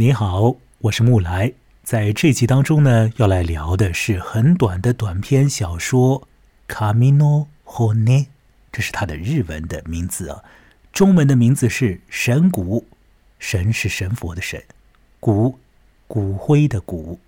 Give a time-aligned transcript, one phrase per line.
[0.00, 1.52] 你好，我是木来。
[1.82, 6.26] 在这集当中呢，要来聊的是很短的短篇小说
[6.74, 8.26] 《Camino h o n e
[8.72, 10.42] 这是它的日文的名字啊。
[10.90, 12.80] 中文的名字是《神谷》，
[13.38, 14.64] 神是神佛的神，
[15.20, 15.58] 骨
[16.08, 17.20] 骨灰的骨。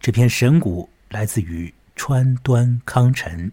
[0.00, 3.52] 这篇《神谷》来自于川端康成。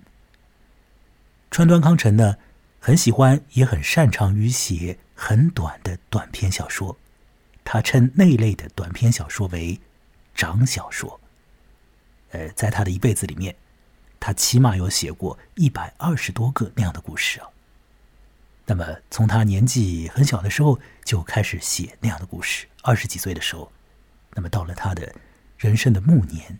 [1.51, 2.37] 川端康成呢，
[2.79, 6.97] 很喜欢也很擅长于写很短的短篇小说。
[7.63, 9.79] 他称那类的短篇小说为
[10.33, 11.19] 长小说。
[12.31, 13.55] 呃，在他的一辈子里面，
[14.19, 17.47] 他起码有写过一百二十多个那样的故事啊。
[18.65, 23.71] 那么，从他年纪很小的时候就开始写那样的故事，二十几岁的时候，
[24.33, 25.13] 那么到了他的
[25.57, 26.57] 人生的暮年，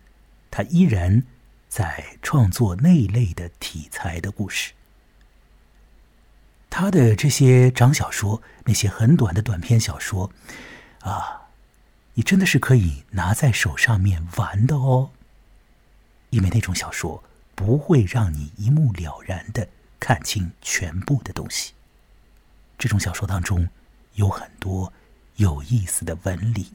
[0.50, 1.24] 他依然
[1.68, 4.72] 在创作那类的题材的故事。
[6.70, 10.30] 他的这些长小说，那些很短的短篇小说。
[11.04, 11.48] 啊，
[12.14, 15.10] 你真的是可以拿在手上面玩的哦，
[16.30, 17.22] 因为那种小说
[17.54, 19.68] 不会让你一目了然的
[20.00, 21.74] 看清全部的东西。
[22.78, 23.68] 这种小说当中
[24.14, 24.90] 有很多
[25.36, 26.72] 有意思的纹理，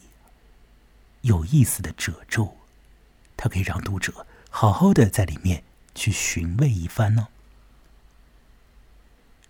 [1.21, 2.55] 有意思的褶皱，
[3.35, 5.63] 它可以让读者好好的在里面
[5.95, 7.29] 去寻味一番呢。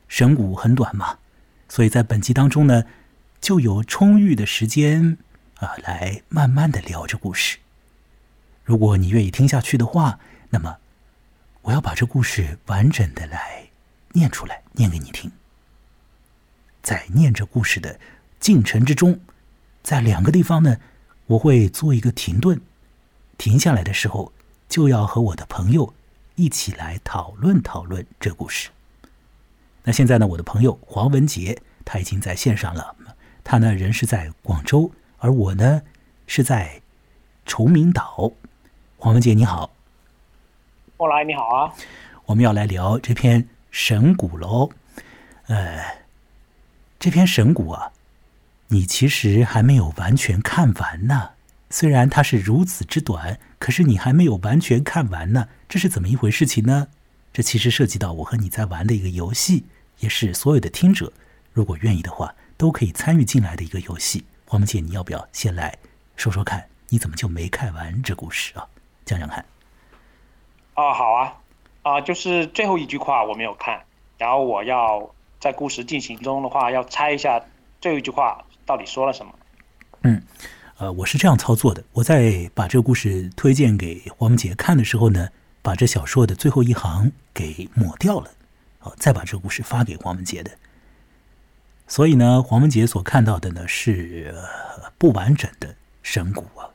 [0.07, 1.19] 神谷很短嘛，
[1.67, 2.85] 所以在本集当中呢。
[3.41, 5.17] 就有充裕的时间
[5.55, 7.57] 啊，来慢慢的聊这故事。
[8.63, 10.77] 如果你愿意听下去的话，那么
[11.61, 13.67] 我要把这故事完整的来
[14.11, 15.31] 念出来，念给你听。
[16.81, 17.99] 在念这故事的
[18.39, 19.19] 进程之中，
[19.83, 20.77] 在两个地方呢，
[21.25, 22.59] 我会做一个停顿。
[23.37, 24.31] 停下来的时候，
[24.67, 25.93] 就要和我的朋友
[26.35, 28.69] 一起来讨论讨论这故事。
[29.83, 32.95] 那现在呢，我的朋友黄文杰他已经在线上了。
[33.43, 35.81] 他呢人是在广州，而我呢
[36.27, 36.81] 是在
[37.45, 38.31] 崇明岛。
[38.97, 39.71] 黄文杰你好，
[40.97, 41.73] 过来你好啊，
[42.25, 44.69] 我们要来聊这篇《神谷》喽。
[45.47, 45.79] 呃，
[46.99, 47.91] 这篇《神谷》啊，
[48.67, 51.29] 你其实还没有完全看完呢。
[51.69, 55.47] 虽然它是如此之短，可是你还没有完全看完呢。
[55.67, 56.87] 这是怎么一回事情呢？
[57.31, 59.65] 这其实涉及到我和你在玩的一个游戏，
[59.99, 61.13] 也是所有的听者
[61.53, 62.35] 如果愿意的话。
[62.59, 65.73] 都可以参与进来的一个游戏，黄文杰，你要不要先来
[66.17, 66.67] 说说看？
[66.89, 68.67] 你怎么就没看完这故事啊？
[69.05, 69.39] 讲讲看。
[70.73, 71.33] 啊，好啊，
[71.83, 73.81] 啊，就是最后一句话我没有看，
[74.17, 75.09] 然后我要
[75.39, 77.41] 在故事进行中的话，要猜一下
[77.79, 79.33] 最后一句话到底说了什么。
[80.01, 80.21] 嗯，
[80.79, 85.29] 呃，我是这样操作的，我在把这个故事推荐给黄文杰看的时候呢，
[85.61, 88.29] 把这小说的最后一行给抹掉了，
[88.81, 90.51] 哦，再把这个故事发给黄文杰的。
[91.89, 94.31] 所以呢，黄文杰所看到的呢是
[94.99, 96.69] 不完整的神谷啊。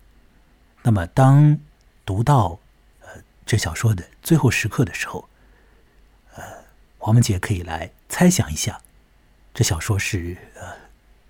[0.83, 1.57] 那么，当
[2.05, 2.59] 读到
[3.01, 3.09] 呃
[3.47, 5.29] 这小说的最后时刻的时候，
[6.35, 6.43] 呃，
[6.99, 8.81] 黄文杰可以来猜想一下，
[9.55, 10.63] 这小说是呃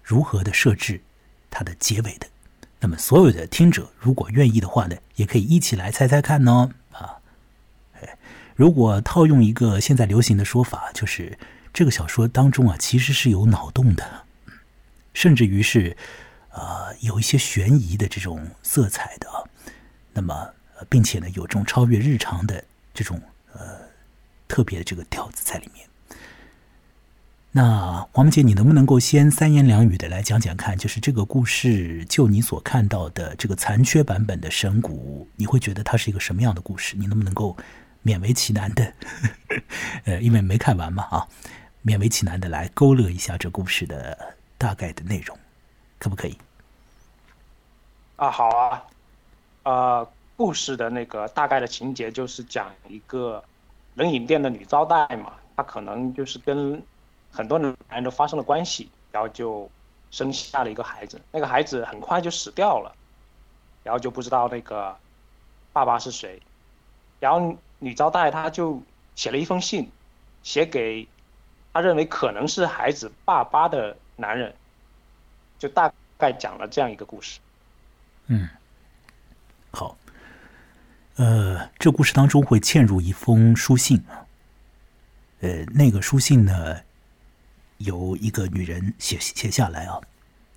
[0.03, 1.03] 如何的设置
[1.51, 2.27] 它的结尾的。
[2.81, 7.19] 那么，所有的听者如果愿意的话呢，也可以一起来猜猜看呢啊。
[8.57, 11.39] 如果套用一个现在流行的说法，就是。
[11.75, 14.25] 这个小说当中啊，其实是有脑洞的，
[15.13, 15.97] 甚至于是，
[16.51, 19.43] 呃，有一些悬疑的这种色彩的啊，
[20.13, 20.49] 那么，
[20.89, 22.63] 并且呢，有这种超越日常的
[22.95, 23.21] 这种
[23.53, 23.61] 呃
[24.47, 25.85] 特别的这个调子在里面。
[27.51, 36.97] 那黄文杰，你能不能够先三言两语的来讲讲看，就是这个故事，就你所看到的这个残缺版本的神谷，你会觉得它是一个什么样的故事？
[36.97, 37.57] 你能不能够
[38.05, 38.93] 勉为其难的，
[40.07, 41.27] 呃，因为没看完嘛啊？
[41.85, 45.39] 勉为其难的来勾勒一下这故事的大概的内容，
[45.99, 46.39] 可不可以？
[48.17, 48.83] 啊，好啊，
[49.65, 53.45] 呃，故事的那个大概的情节就是讲一个
[53.97, 56.83] 冷饮店的女招待嘛，她可能就是跟
[57.31, 59.71] 很多男人都发生了关系，然后就
[60.11, 62.91] 生下了一个孩子，那个孩子很快就死掉了，
[63.83, 64.97] 然后就不知道那个
[65.75, 66.41] 爸爸是谁，
[67.21, 68.81] 然后女招待她就
[69.17, 69.91] 写了一封信，
[70.43, 71.07] 写给。
[71.75, 74.55] 他认为可能是孩子爸爸的男人，
[75.59, 77.41] 就大概讲了这样一个故事。
[78.29, 78.49] 嗯，
[79.73, 79.99] 好，
[81.17, 84.01] 呃，这故事当中会嵌入一封书信，
[85.41, 86.81] 呃，那个书信呢，
[87.79, 90.01] 由一个女人写写下来啊，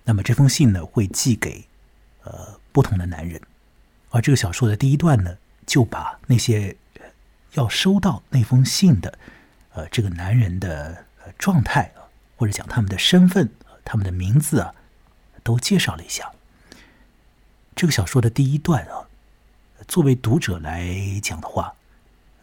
[0.04, 1.66] 那么这封信呢会寄给
[2.22, 3.42] 呃不同的男人，
[4.10, 5.36] 而这个小说的第一段呢，
[5.66, 6.76] 就把那些
[7.54, 9.18] 要收到那封信的
[9.72, 11.06] 呃这个男人的。
[11.32, 13.50] 状态啊，或者讲他们的身份、
[13.84, 14.74] 他们的名字啊，
[15.42, 16.32] 都介绍了一下。
[17.74, 19.06] 这个小说的第一段啊，
[19.86, 21.74] 作为读者来讲的话，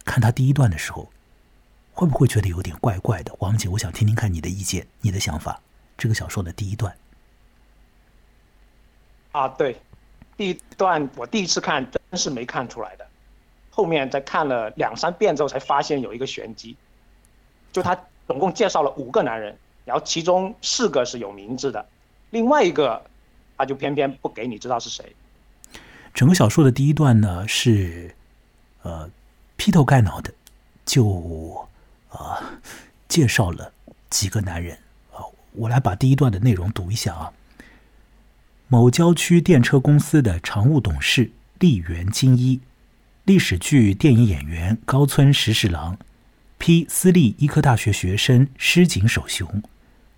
[0.03, 1.11] 看他第一段的时候，
[1.93, 3.35] 会不会觉得有点怪怪的？
[3.39, 5.61] 王姐，我想听听看你的意见，你的想法。
[5.97, 6.93] 这个小说的第一段
[9.31, 9.81] 啊，对，
[10.35, 13.07] 第一段我第一次看真是没看出来的，
[13.69, 16.75] 后面在看了两三遍之后才发现有一个玄机，
[17.71, 19.55] 就他总共介绍了五个男人，
[19.85, 21.85] 然后其中四个是有名字的，
[22.31, 23.01] 另外一个
[23.57, 25.15] 他就偏偏不给你知道是谁。
[26.13, 28.15] 整个小说的第一段呢是，
[28.83, 29.09] 呃，
[29.57, 30.33] 劈头盖脑的
[30.85, 31.67] 就
[32.09, 32.41] 啊
[33.07, 33.71] 介绍了
[34.09, 34.77] 几个男人
[35.11, 35.19] 啊。
[35.51, 37.33] 我来把第一段的内容读一下啊。
[38.67, 42.59] 某郊区电车公司的常务董事立原金一，
[43.25, 45.97] 历史剧电影演员高村实世郎
[46.65, 49.61] ，P 私立医科大学学生狮井守雄，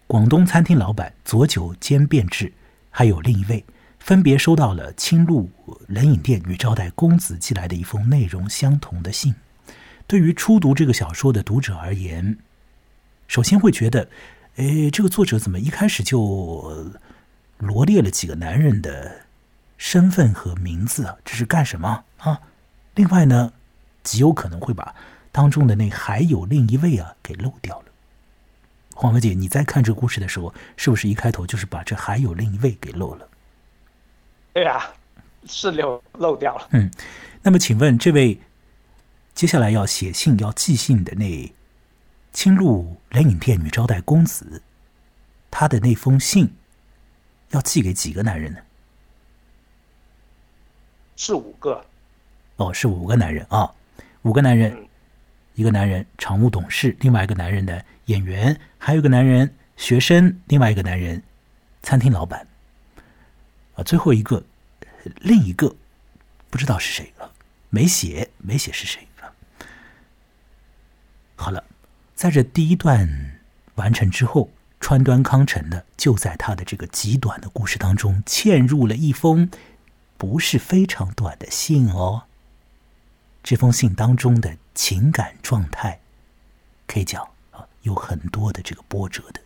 [0.08, 2.54] 广东餐厅老板佐久间变治，
[2.90, 3.66] 还有另一位，
[4.00, 5.52] 分别收到了青鹿
[5.88, 9.36] 冷饮店女招待公子寄来的一封内容相同的信。
[10.08, 12.38] 对于初读这个小说的读者而言，
[13.28, 14.08] 首先会觉得。
[14.56, 16.92] 哎，这个作者怎么一开始就
[17.58, 19.24] 罗列了几个男人的
[19.78, 21.18] 身份和名字啊？
[21.26, 22.40] 这是干什么啊？
[22.96, 23.52] 另外呢，
[24.02, 24.96] 极有可能会把
[25.38, 27.86] 当中的那还有另一位啊给漏掉了。
[28.95, 33.30] 黄文姐，你在看这故事的时候，是不是一开头就是把这还有另一位给漏了？
[34.51, 34.92] 对呀，
[35.45, 36.68] 是漏漏掉了。
[36.72, 36.89] 嗯，
[37.44, 38.39] 那么请问这位
[39.36, 41.54] 接下来要写信要寄信的那？
[42.33, 44.63] 青鹿冷饮店女招待公子，
[45.51, 46.51] 他的那封信
[47.51, 48.60] 要寄给几个男人呢？
[51.16, 51.86] 是五个。
[52.56, 53.72] 哦，是五个男人啊，
[54.24, 54.87] 五个男人，
[55.57, 61.24] 一个男人常务董事，另外一个男人的演员，还有一个男人学生，另外一个男人
[61.81, 62.48] 餐厅老板。
[63.74, 64.44] 啊，最后一个，
[65.15, 65.75] 另一个
[66.51, 67.31] 不知道是谁了，
[67.71, 69.33] 没写，没写是谁啊？
[71.36, 71.63] 好了。
[72.13, 73.39] 在这第一段
[73.75, 79.50] 完成之后，川端康成呢，就在他的这个极短的故事当中嵌入了一封
[80.18, 82.25] 不是非常短的信哦。
[83.44, 86.00] 这封信当中的情感状态，
[86.86, 89.42] 可以讲啊，有很多的这个波折的，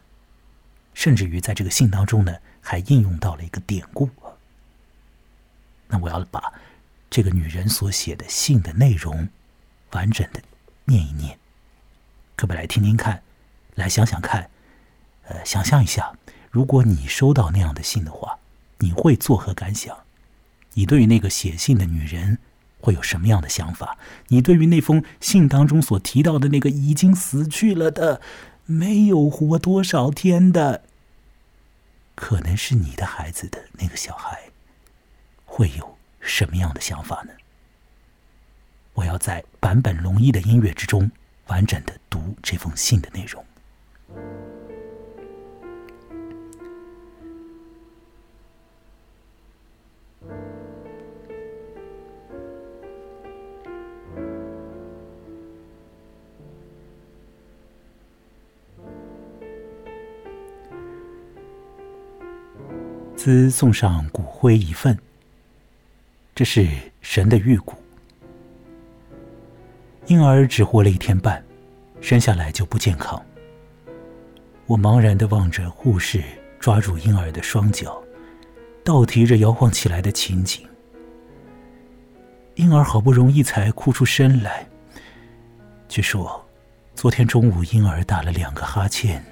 [0.93, 4.27] 甚至于在这个信当中呢，还应用到了一个典故啊。
[5.87, 6.53] 那我要把
[7.09, 9.27] 这个女人所写的信的内容
[9.91, 10.41] 完整的
[10.83, 11.39] 念一念。
[12.35, 13.23] 可不来听听看，
[13.75, 14.49] 来想想看，
[15.23, 16.13] 呃，想象一下，
[16.49, 18.37] 如果你收到那样的信的话，
[18.79, 19.97] 你会作何感想？
[20.73, 22.37] 你对于那个写信的女人
[22.81, 23.97] 会有什么样的想法？
[24.27, 28.19] 你对于那封信当中所提到的那个已经死去了的、
[28.65, 30.83] 没有活多少天的，
[32.15, 34.49] 可能是你的孩子的那个小孩，
[35.45, 37.31] 会有什么样的想法呢？
[38.93, 41.09] 我要在坂本龙一的音乐之中。
[41.47, 43.43] 完整的读这封信的内容。
[63.23, 64.97] 兹送上骨灰一份，
[66.33, 66.67] 这是
[67.01, 67.75] 神的玉骨。
[70.07, 71.45] 婴儿只活了一天半，
[72.01, 73.23] 生下来就不健康。
[74.65, 76.23] 我茫然的望着护士
[76.59, 78.01] 抓住婴儿的双脚，
[78.83, 80.67] 倒提着摇晃起来的情景。
[82.55, 84.65] 婴儿好不容易才哭出声来。
[85.87, 86.43] 据说，
[86.95, 89.23] 昨天中午婴儿打了两个哈欠，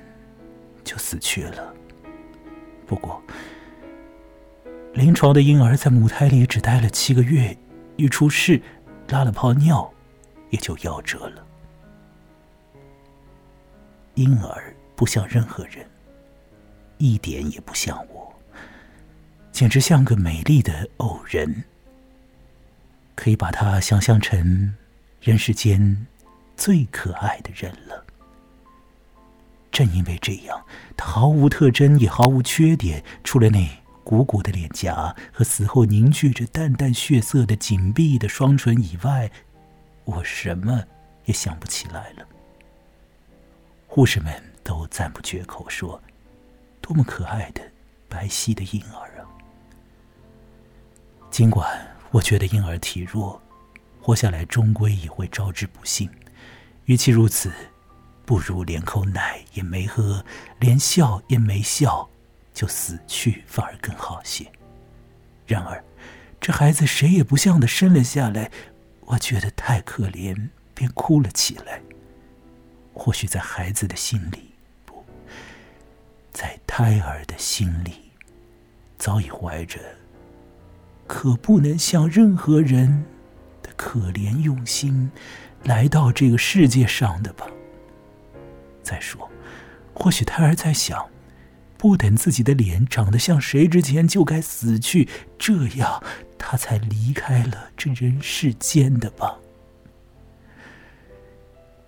[0.84, 1.74] 就死去了。
[2.86, 3.20] 不过，
[5.00, 7.58] 临床的婴儿在母胎里只待了七个月，
[7.96, 8.62] 一出世
[9.08, 9.90] 拉了泡尿。
[10.50, 11.46] 也就夭折了。
[14.16, 15.88] 婴儿不像任何人，
[16.98, 18.34] 一点也不像我，
[19.52, 21.64] 简直像个美丽的偶人。
[23.14, 24.76] 可以把他想象成
[25.22, 26.08] 人世间
[26.58, 28.04] 最可爱的人了。
[29.72, 30.66] 正因为这样，
[30.98, 33.64] 他毫无特征，也毫无缺点，除了那
[34.10, 39.30] 鼓鼓的脸颊和死后凝聚着淡淡血色的紧闭的双唇以外。
[40.04, 40.84] 我什么
[41.26, 42.26] 也想不起来了。
[43.86, 46.02] 护士们都赞不绝口，说
[46.82, 47.62] ：“多么可爱的
[48.08, 49.30] 白皙的婴儿啊！”
[51.30, 53.40] 尽管我觉得婴儿体弱，
[54.02, 56.10] 活下来终归也会招致不幸。
[56.86, 57.54] 与其如此，
[58.26, 60.26] 不如连口奶也没喝，
[60.60, 62.10] 连笑也没笑，
[62.60, 64.46] 就死去反而更好些。
[65.48, 65.82] 然而，
[66.42, 68.52] 这孩子谁也不像的生了下来，
[69.00, 71.82] 我觉得太可怜，便哭了起来。
[72.94, 74.52] 或许在孩子的心里，
[74.84, 75.06] 不
[76.34, 78.12] 在胎儿的心里，
[78.98, 79.80] 早已怀着
[81.08, 83.06] 可不能像任何人
[83.64, 85.10] 的可怜用心
[85.64, 87.48] 来到这个世界上的吧。
[88.84, 89.32] 再说，
[89.94, 91.10] 或许胎儿在想。
[91.80, 95.08] 不等自己的脸长得像谁之前，就该死去，
[95.38, 96.04] 这样
[96.38, 99.38] 他才离开了这人世间的吧？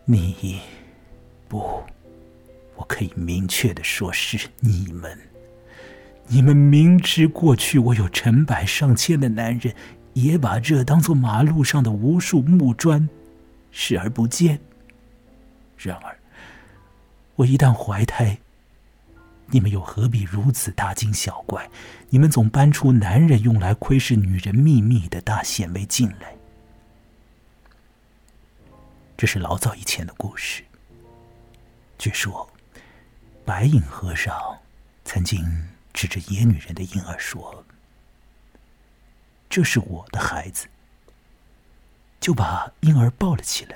[0.06, 0.62] 你，
[1.50, 1.84] 不，
[2.78, 5.20] 我可以明确的说，是你们。
[6.28, 9.76] 你们明知过去我有成百上千的男人，
[10.14, 13.10] 也把这当做马路上的无数木砖，
[13.72, 14.58] 视而不见。
[15.78, 16.18] 然而，
[17.36, 18.38] 我一旦怀胎。
[19.52, 21.70] 你们又何必如此大惊小怪？
[22.10, 26.36] 你们总搬出男人用来窥视女人秘密的大显微镜来。
[29.18, 30.64] 这是老早以前的故事。
[31.98, 32.50] 据说，
[33.46, 34.58] 白影和尚
[35.06, 37.64] 曾经指着野女人的婴儿说
[39.50, 40.68] ：“这是我的孩子。”
[42.22, 43.76] 就把婴儿抱了起来。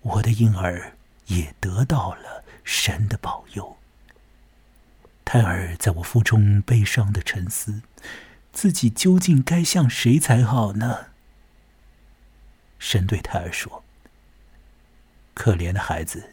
[0.00, 3.75] 我的婴儿也得到了神的保佑。
[5.26, 7.82] 胎儿在我腹中悲伤的沉思，
[8.52, 11.06] 自己究竟该向谁才好呢？
[12.78, 13.82] 神对胎儿说
[15.34, 16.32] ：“可怜的孩子，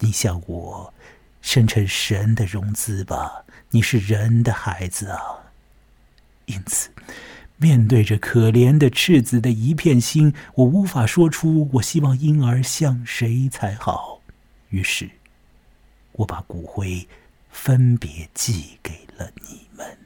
[0.00, 0.92] 你向我
[1.40, 5.18] 生成神的容姿吧，你是人的孩子啊。
[6.44, 6.90] 因此，
[7.56, 14.20] 面对着可怜的赤子的一片心，我无法说出我希望婴儿像谁才好。
[14.68, 15.08] 于是，
[16.12, 17.08] 我把骨灰。”
[17.50, 19.98] 分别寄给了你们。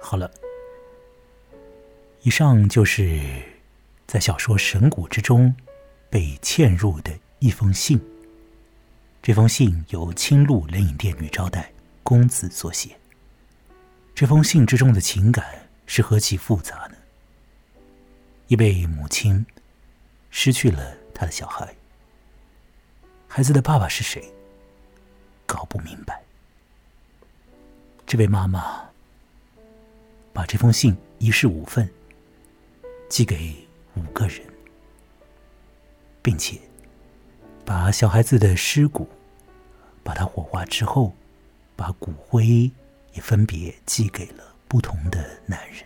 [0.00, 0.30] 好了，
[2.22, 3.20] 以上就是
[4.06, 5.52] 在小说《神谷》之中
[6.08, 7.10] 被嵌入的
[7.40, 8.00] 一封信。
[9.22, 11.73] 这封信由青鹿冷饮店女招待。
[12.04, 12.96] 公子所写，
[14.14, 16.96] 这封信之中的情感是何其复杂呢？
[18.46, 19.44] 一位母亲
[20.30, 21.74] 失去了他的小孩，
[23.26, 24.22] 孩子的爸爸是谁？
[25.46, 26.22] 搞不明白。
[28.06, 28.84] 这位妈妈
[30.34, 31.88] 把这封信一式五份
[33.08, 33.56] 寄给
[33.94, 34.42] 五个人，
[36.20, 36.60] 并且
[37.64, 39.08] 把小孩子的尸骨
[40.02, 41.14] 把它火化之后。
[41.76, 42.70] 把骨灰
[43.12, 45.84] 也分别寄给了不同的男人。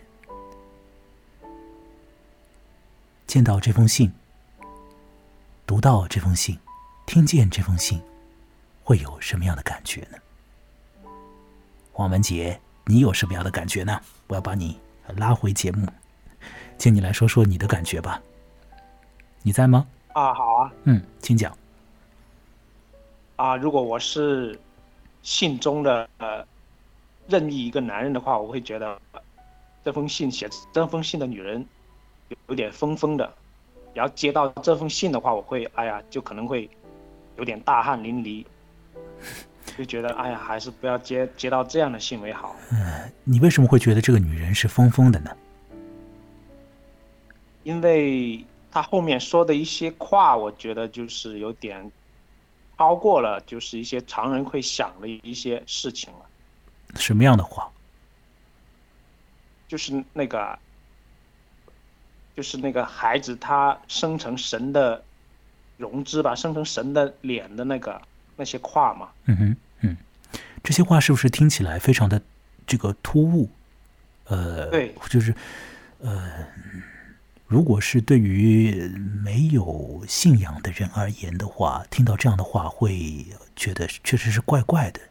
[3.25, 4.11] 见到这封信，
[5.65, 6.57] 读到这封信，
[7.05, 8.01] 听见这封信，
[8.83, 10.17] 会有什么样的感觉呢？
[11.91, 13.99] 黄文杰，你有什么样的感觉呢？
[14.27, 14.79] 我要把你
[15.15, 15.87] 拉回节目，
[16.77, 18.21] 请你来说说你的感觉吧。
[19.41, 19.87] 你在吗？
[20.13, 20.73] 啊，好啊。
[20.83, 21.55] 嗯，请讲。
[23.35, 24.59] 啊，如果我是。
[25.21, 26.45] 信中的呃
[27.27, 28.99] 任意一个男人的话，我会觉得
[29.83, 31.65] 这封信写这封信的女人
[32.29, 33.31] 有有点疯疯的。
[33.93, 36.69] 然后接到这封信的话，我会哎呀，就可能会
[37.37, 38.45] 有点大汗淋漓，
[39.77, 42.55] 就觉得哎呀，还是不要接接到这样的信为好。
[42.71, 45.35] 嗯，你为什么会觉得这个女人是疯疯的呢？
[47.63, 51.91] 因为她后面说的一些话，我觉得就是有点。
[52.79, 56.19] 超过了，就是一些常人会想的一些事情了。
[56.95, 57.69] 什么样的话？
[59.67, 60.57] 就是那个，
[62.37, 65.03] 就是那个孩子他生成神的
[65.75, 68.01] 容姿吧，生成神的脸的那个
[68.37, 69.09] 那些话嘛。
[69.25, 69.97] 嗯哼，嗯，
[70.63, 72.21] 这些话是不是听起来非常的
[72.65, 73.49] 这个突兀？
[74.23, 75.35] 呃，对，就是
[75.99, 76.47] 呃。
[77.49, 78.87] 如果是对于
[79.23, 83.25] 没有信仰的人而言的话，听到这样的话会
[83.55, 85.01] 觉得确实是怪怪的。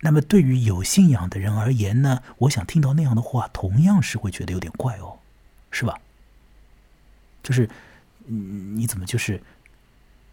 [0.00, 2.22] 那么对于有信仰的人而言呢？
[2.38, 5.18] 我想听到那样的话，同样是会觉得有点怪哦，
[5.72, 5.98] 是吧？
[7.42, 7.68] 就是，
[8.26, 9.42] 你怎么就是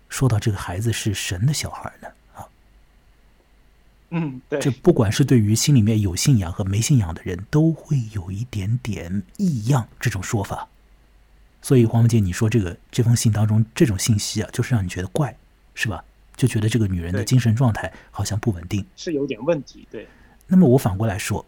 [0.08, 2.08] 说到这个孩子是神的小孩呢？
[2.36, 2.46] 啊，
[4.12, 10.70] 嗯，对，这不管是对于心里面有信仰和没信仰的人都会有一点点异样，这种说法。
[11.66, 15.36] 所以黄文杰，你说这个这封信当中这种信息啊，就是让你觉得怪，
[15.74, 16.04] 是吧？
[16.36, 19.88] 就觉得这个女人的精神状态好像不稳定，是有点问题。
[19.90, 20.08] 对。
[20.46, 21.44] 那么我反过来说，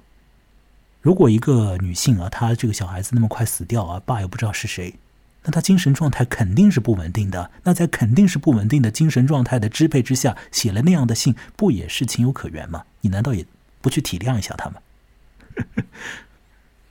[1.01, 4.95] 如果一个女性啊，她这个小孩子那么快死掉啊，爸又不知道是谁，
[5.43, 7.51] 那她精神状态肯定是不稳定的。
[7.61, 12.83] 那在肯定是不稳定的精神状态的支配之下，写了那样的信，不也是情有可原吗？
[13.01, 13.45] 你难道也
[13.81, 14.81] 不去体谅一下她吗？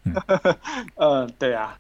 [0.95, 1.77] 呃，对啊，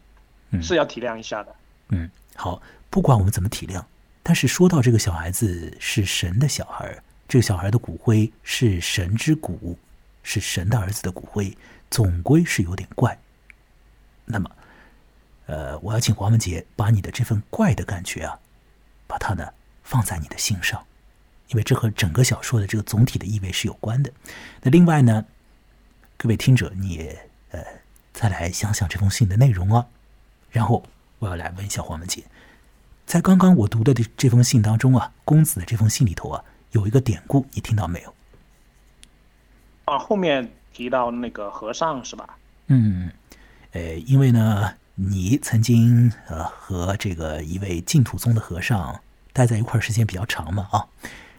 [0.62, 1.56] 是要体谅一下的。
[1.88, 2.60] 嗯，好，
[2.90, 3.84] 不管我们怎么体谅，
[4.22, 6.96] 但是说到这个小孩子是神的小孩，
[7.28, 9.78] 这个小孩的骨灰是神之骨，
[10.22, 11.56] 是神的儿子的骨灰，
[11.90, 13.18] 总归是有点怪。
[14.24, 14.50] 那么，
[15.46, 18.38] 呃，我要请黄文杰把你的这份怪的感觉啊，
[19.06, 19.46] 把它呢
[19.82, 20.84] 放在你的心上，
[21.48, 24.12] 因为这和整个小说的这个总体的意味是有关的。
[24.62, 25.24] 那另外呢，
[26.16, 27.60] 各位听者，你也呃。
[28.18, 29.86] 再来想想这封信的内容啊，
[30.56, 30.82] 然后
[31.18, 32.24] 我要来问一下黄文杰，
[33.04, 38.14] 在刚刚我读的这这封信当中啊，公子的这封信里头啊，有一个典故，你听到没有？
[39.84, 42.38] 啊，后面提到那个和尚是吧？
[42.68, 43.12] 嗯，
[43.72, 48.98] 呃，因为呢，你曾经呃和这个一位净土宗的和尚
[49.34, 50.88] 待在一块儿时间比较长嘛啊，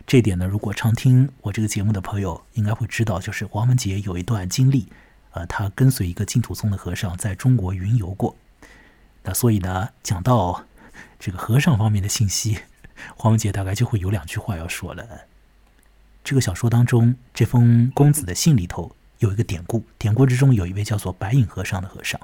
[0.06, 4.88] 这点呢，如果常听我这个节目的朋友应该会知道，就是黄文杰有一段经历。
[5.32, 8.36] 呃，他跟随一个净土宗的和尚在中国云游过，
[9.28, 10.64] 那所以呢，讲到
[11.20, 12.60] 这个和尚方面的信息，
[13.18, 15.06] 黄文杰大概就会有两句话要说了。
[16.24, 22.18] 这个小说当中，这封公子的信里头有一个典故，典故之中有一位叫做白影和尚的和尚，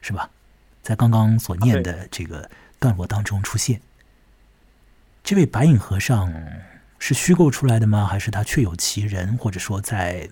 [0.00, 0.28] 是吧？
[0.82, 3.80] 在刚刚所念的这个段落当中出现，
[5.22, 6.34] 这位白影和尚
[6.98, 8.04] 是虚构出来的吗？
[8.04, 9.36] 还是他确有其人？
[9.36, 10.28] 或者说在？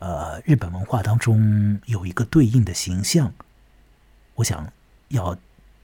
[0.00, 3.34] 呃，日本文化当中有一个对应的形象，
[4.38, 4.72] 我想
[5.08, 5.36] 要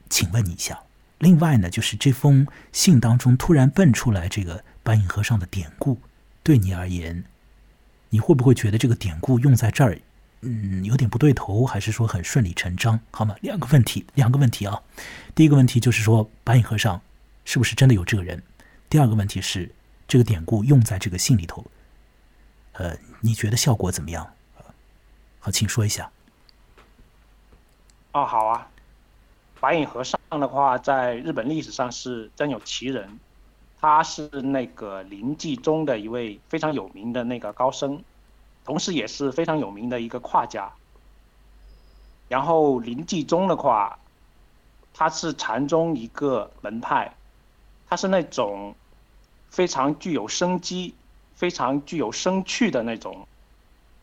[0.09, 0.83] 请问你一下。
[1.19, 5.99] 另外呢，就是这封信当中突然蹦出来这个白隐和尚的典故，
[6.43, 7.25] 对你而言，
[8.11, 9.99] 你会不会觉得这个典故用在这儿，
[10.43, 13.01] 嗯，有点不对头，还是说很顺理成章？
[13.11, 13.35] 好吗？
[13.41, 14.83] 两个问题，两个问题啊。
[15.35, 17.01] 第一个问题就是说，白隐和尚
[17.45, 18.43] 是不是真的有这个人？
[18.91, 19.73] 第二个问题是，
[20.07, 21.65] 这个典故用在这个信里头。
[22.73, 24.29] 呃，你觉得效果怎么样？
[25.39, 26.11] 好，请说一下。
[28.15, 28.69] 哦，好啊。
[29.61, 33.19] 白隐和尚的话，在日本历史上是真有其人，
[33.81, 38.01] 他是那个临济宗的一位非常有名的那个高僧，
[38.65, 40.73] 同时也是非常有名的一个画家。
[42.29, 43.99] 然后临济宗的话，
[44.93, 47.13] 他是禅宗一个门派，
[47.89, 48.77] 他是那种
[49.51, 50.95] 非常具有生机。
[51.35, 53.27] 非常具有生趣的那种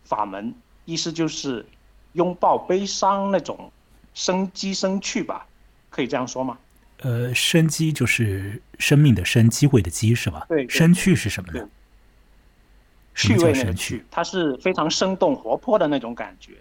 [0.03, 1.65] 法门，意思就是
[2.11, 3.71] 拥抱悲伤那种
[4.13, 5.45] 生机生趣吧，
[5.89, 6.57] 可以这样说吗？
[6.99, 10.45] 呃，生机就是生命的生，机会的机是吧？
[10.47, 11.67] 对，生趣是什么呢？
[13.15, 16.53] 趣味的趣，它是非常生动活泼的那种感觉。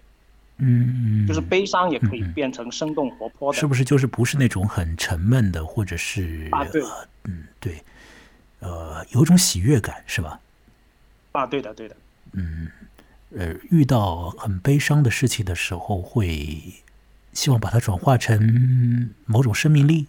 [0.57, 3.83] 嗯，就是悲伤也可以变成生动活泼的，是不是？
[3.83, 6.83] 就是不是那种很沉闷的，或者是啊，对，
[7.23, 7.81] 嗯，对，
[8.59, 10.39] 呃，有一种喜悦感，是吧？
[11.31, 11.95] 啊，对的，对的。
[12.33, 12.69] 嗯，
[13.35, 16.61] 呃，遇到很悲伤的事情的时候，会
[17.33, 20.07] 希望把它转化成某种生命力。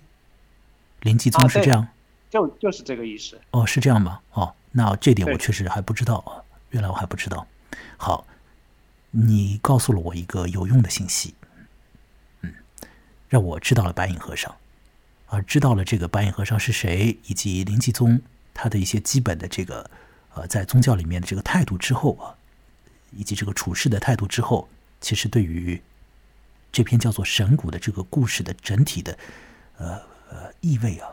[1.00, 1.88] 灵济宗是这样，
[2.30, 3.40] 就就是这个意思。
[3.50, 4.20] 哦，是这样吗？
[4.32, 7.46] 哦，那这点我确实还不知道啊，原来我还不知道。
[7.96, 8.26] 好，
[9.10, 11.34] 你告诉了我一个有用的信息，
[12.42, 12.52] 嗯，
[13.28, 14.54] 让我知道了白隐和尚，
[15.26, 18.20] 啊知道了这个白隐和尚是谁，以及灵济宗
[18.54, 19.90] 他的一些基本的这个。
[20.34, 22.32] 呃，在宗教里面的这个态度之后啊，
[23.10, 24.66] 以及这个处事的态度之后，
[24.98, 25.78] 其实对于
[26.72, 29.16] 这篇叫做《神谷》的这个故事的整体的
[29.76, 31.08] 呃呃意味啊，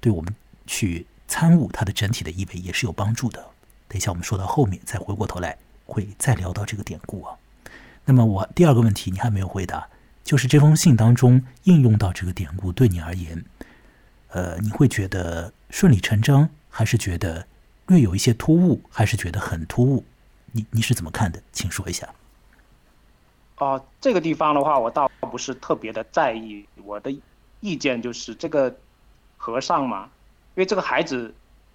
[0.00, 0.32] 对我们
[0.66, 3.44] 去参悟它的整体的意味也是有帮助的。
[3.88, 7.36] 等一下我们说到后面再回过头来会再聊到这个典故啊。
[8.04, 9.88] 那么我第二个问题你还没有回答，
[10.24, 13.44] 就是这封信当中应用到这个典故对你而言，
[14.28, 17.46] 呃，你会觉得顺理成章，还是觉得？
[17.88, 20.04] 略有一些突兀，还是觉得很突兀？
[20.52, 21.42] 你你是怎么看的？
[21.54, 22.06] 请说一下。
[23.58, 26.66] 哦，这个地方的话，我倒不是特别的在意。
[26.84, 27.14] 我的
[27.60, 28.74] 意见就是，这个
[29.36, 30.08] 和尚嘛，
[30.54, 31.34] 因为这个孩子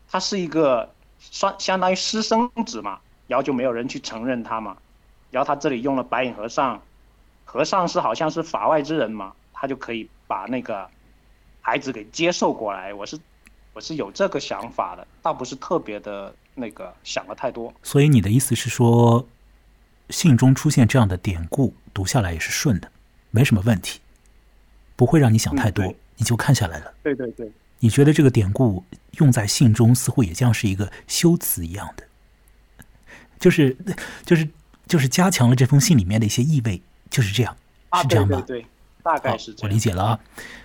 [0.09, 4.77] 他是一个相相当于私生子嘛，然后就没有人去承认他嘛，
[5.31, 6.81] 然后他这里用了白影和尚，
[7.45, 10.89] 和尚是好像是法外之人嘛，他就可以把那个
[11.61, 12.93] 孩子给接受过来。
[12.93, 13.19] 我是。
[13.75, 17.73] 我是有这个想法的，倒不是特别的那个想的太多。
[17.81, 19.25] 所以你的意思是说，
[20.13, 22.89] 信中出现这样的典故，读下来也是顺的，
[23.31, 23.99] 没什么问题，
[24.95, 26.93] 不会让你想太多，你就看下来了。
[27.01, 32.03] 对对对，你觉得这个典故用在信中，似乎也像是一个修辞一样的，
[33.39, 33.75] 就是
[34.23, 34.47] 就是
[34.87, 37.57] 就是加强了这封信里面的一些意味，就是这样，
[37.99, 38.39] 是这样吧？
[38.45, 38.65] 对，
[39.01, 39.63] 大概是这样。
[39.63, 40.19] 我理解了啊。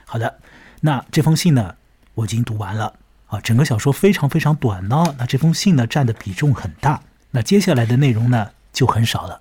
[0.04, 0.38] 好的，
[0.82, 1.74] 那这封信呢，
[2.14, 2.94] 我已经读完了
[3.28, 3.40] 啊。
[3.40, 7.02] 整个小说非常非常短呢，那这封信呢占的比重很大。
[7.30, 9.40] 那接下来的内容呢就很少了，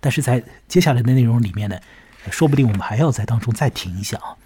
[0.00, 1.78] 但是在接下来的内容里面呢，
[2.30, 4.36] 说不定我们还要在当中再停一下啊。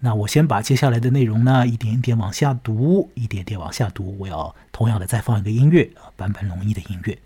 [0.00, 4.16] 那我先把接下来的内容呢一点一点往下读，一点点往下读。
[4.18, 7.16] 我要同样的再放一个音乐啊，坂本龙一的音乐。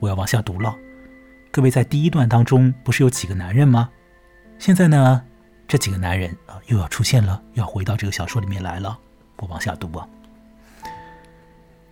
[0.00, 0.74] 我要往下读了。
[1.50, 3.90] 各位在第一段当中不是有几个男人吗？
[4.58, 5.24] 现在呢，
[5.68, 8.98] 这几个男人啊又要出现了，要回到这个小说里面来了。
[9.36, 10.08] 我往下读啊。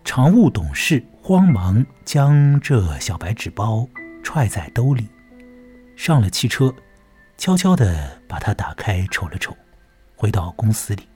[0.07, 3.87] 常务董事慌忙将这小白纸包
[4.23, 5.09] 揣在兜里。
[5.97, 6.73] 上了汽车，
[7.37, 9.55] 悄悄的把它打开，瞅了瞅，
[10.15, 11.09] 回到公司里。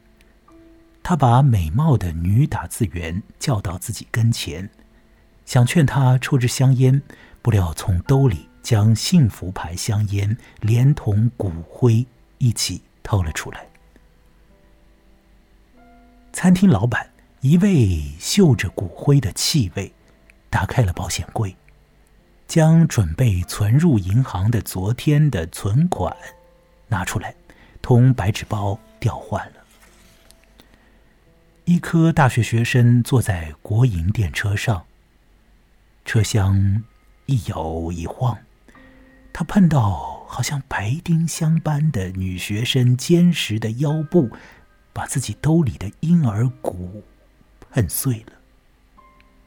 [1.05, 4.69] 他把美貌的女打字员叫到自己跟前，
[5.47, 7.01] 想劝她抽支香烟，
[7.41, 12.05] 不料从兜里将幸福牌香烟连同骨灰
[12.39, 13.65] 一起掏了出来。
[16.33, 17.10] 餐厅老板
[17.41, 19.91] 一味嗅着骨灰的气味，
[20.51, 21.57] 打开了保险柜。
[22.47, 26.15] 将准备存入银行的昨天的存款
[26.89, 27.33] 拿出来，
[27.81, 29.65] 同白纸包调换了。
[31.65, 34.85] 一科大学学生坐在国营电车上，
[36.05, 36.83] 车厢
[37.27, 38.37] 一摇一晃，
[39.33, 44.29] 他碰到好像白丁香般的女学生坚实的腰部，
[44.93, 47.05] 把自己兜里的婴儿骨
[47.73, 48.33] 碰碎了，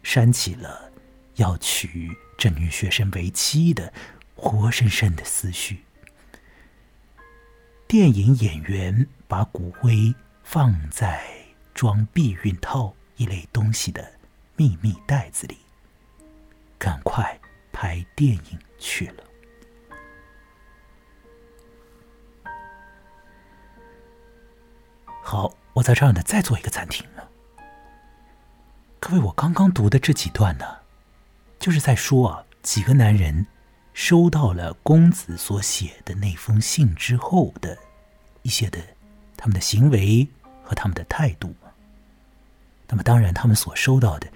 [0.02, 0.92] 扇起了
[1.36, 2.12] 要娶。
[2.36, 3.94] 这女学生为妻的
[4.36, 5.84] 活生生的思绪。
[7.88, 11.24] 电影演员把骨灰放在
[11.74, 14.14] 装避孕套一类东西的
[14.56, 15.58] 秘密袋子里，
[16.78, 17.40] 赶快
[17.72, 19.24] 拍电影去了。
[25.24, 27.30] 好，我在这儿呢，再做一个暂停了。
[29.06, 30.66] 各位，我刚刚读的这几段呢？
[31.60, 33.46] 就是在说啊，几个男人
[33.94, 37.78] 收到了公子所写的那封信之后的
[38.44, 38.80] 一些的
[39.36, 40.26] 他们的行为
[40.64, 41.54] 和他们的态度。
[42.88, 44.32] 那么，当然，他们所收到的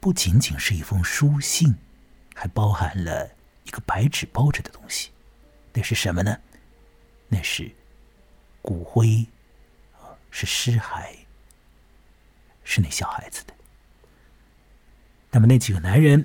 [0.00, 1.76] 不仅仅是一封书信，
[2.34, 3.30] 还包含了
[3.62, 5.12] 一个白纸包着的东西。
[5.72, 6.36] 那是什么呢？
[7.28, 7.70] 那是
[8.60, 9.24] 骨灰，
[10.32, 11.14] 是尸骸，
[12.64, 13.53] 是那小孩子的。
[15.34, 16.24] 那么，那几个男人。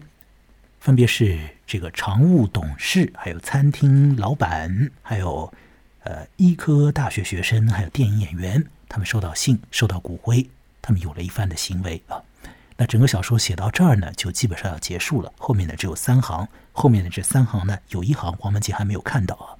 [0.79, 5.51] 分别是这个常务董事，还有餐厅老板，还有
[6.03, 8.63] 呃医科大学学生，还有电影演员。
[8.87, 10.47] 他们收到信，收到骨灰，
[10.79, 12.21] 他们有了一番的行为啊。
[12.77, 15.33] 那整个小说写到这儿呢，就基本上要结束了。
[15.37, 19.57] 后面呢只有三行，后面的这三行呢，有一行黄文杰还没有看到啊。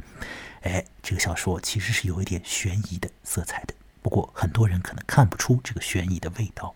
[0.62, 6.74] 哎，这个小说其实是有一点悬疑的色彩的，不过很多人可能看不出这个悬疑的味道。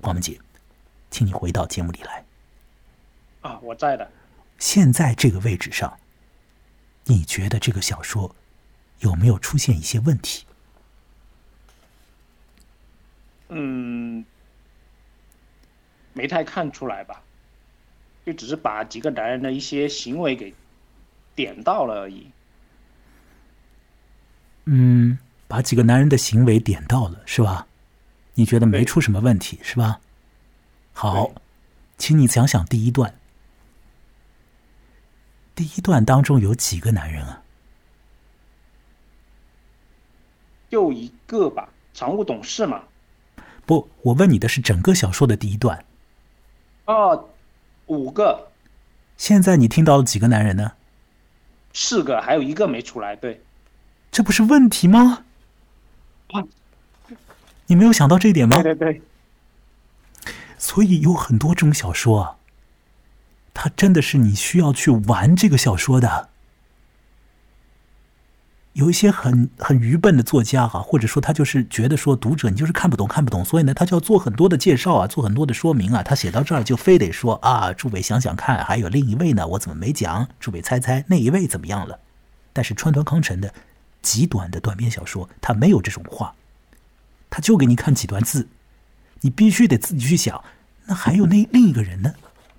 [0.00, 0.38] 黄文杰，
[1.10, 2.24] 请你回到节目里来。
[3.42, 4.10] 啊，我在的。
[4.58, 5.98] 现在这个位置上，
[7.04, 8.34] 你觉得这个小说
[9.00, 10.44] 有没有出现一些问题？
[13.48, 14.24] 嗯，
[16.12, 17.22] 没太看出来吧，
[18.24, 20.54] 就只是把几个男人的一些行为给
[21.34, 22.30] 点到了而已。
[24.66, 25.18] 嗯，
[25.48, 27.66] 把几个男人的行为点到了，是吧？
[28.34, 29.98] 你觉得没出什么问题，是吧？
[31.00, 31.30] 好，
[31.96, 33.14] 请你想想第一段。
[35.54, 37.40] 第一段当中有几个男人啊？
[40.68, 42.82] 就一个吧，常务董事嘛。
[43.64, 45.82] 不，我问你的是整个小说的第一段。
[46.84, 47.30] 哦，
[47.86, 48.50] 五个。
[49.16, 50.72] 现在你听到了几个男人呢？
[51.72, 53.16] 四个，还有一个没出来。
[53.16, 53.40] 对，
[54.12, 55.24] 这不是问题吗？
[56.32, 56.44] 啊，
[57.68, 58.62] 你没有想到这一点吗？
[58.62, 59.02] 对对对。
[60.60, 62.36] 所以有很多这种小说啊。
[63.52, 66.28] 他真的是你需要去玩这个小说的。
[68.74, 76.04] 有一些很很愚笨的作家哈，或者说他就是觉得说读者你就是看不懂看不懂，所以呢他就要做很多的介绍啊，做很多的说明啊。
[76.04, 80.28] 他写到这儿就非得说啊，诸位想想看，还有另一位呢，我怎么没讲？
[80.38, 81.98] 诸位猜猜那一位怎么样了？
[82.52, 83.52] 但是川端康成的
[84.00, 86.32] 极短的短篇小说，他没有这种话，
[87.28, 88.46] 他就给你看几段字，
[89.20, 90.42] 你必须得自己去想。
[90.86, 92.12] 那还有那另一个人呢？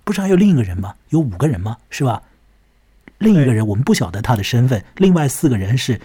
[0.04, 0.94] 不是还有另一个人吗？
[1.10, 1.76] 有五个人吗？
[1.90, 2.22] 是吧？
[3.18, 4.84] 另一个人我们不晓得他的身份。
[4.96, 6.00] 另外四个人是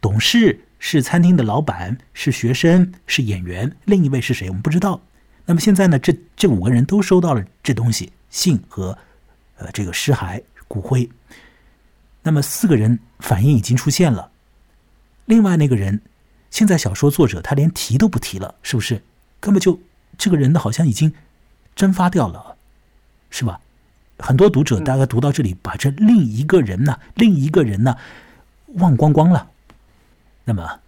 [0.00, 3.74] 董事，是餐厅的老板，是学生，是演员。
[3.84, 4.48] 另一位是谁？
[4.48, 5.00] 我们不知道。
[5.46, 8.96] 那么现在呢，这这五个人都收到了这东西，信和
[9.56, 11.08] 呃这个尸骸骨灰。
[12.22, 14.30] 那么四个人反应已经出现了，
[15.24, 16.00] 另外那个人，
[16.50, 19.02] 现在小说作者他连提都不提了，是不是？
[19.42, 19.80] 根本就
[20.16, 21.12] 这个人呢，好像已经
[21.74, 22.56] 蒸发掉了，
[23.28, 23.60] 是吧？
[24.20, 27.96] 很多读者大概读到这里，把这另一个人呢，另一个人呢
[28.74, 29.48] 忘光光了。
[30.44, 30.78] 那么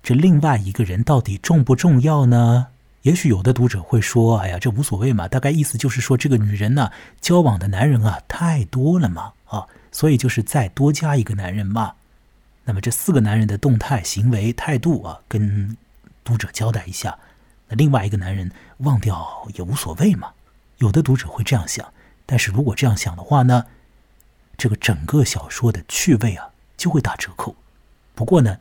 [0.00, 2.68] 这另外一个人到底重不重要呢？
[3.02, 6.88] 也许有的读者会说：“哎呀，这无所谓嘛。”大概意思就是说，这个女人呢，
[7.20, 11.92] 交往的男人啊太多了嘛，啊，所以就是再多加一个男人嘛。
[12.64, 15.76] 那么这四个男人的动态、行为、态度啊，跟
[16.22, 17.18] 读者交代一下。
[17.68, 20.32] 那另外一个男人忘掉也无所谓嘛。
[20.78, 21.92] 有的读者会这样想，
[22.26, 23.66] 但是如果这样想的话呢，
[24.56, 27.56] 这个整个小说的趣味啊就会打折扣。
[28.14, 28.58] 不过呢，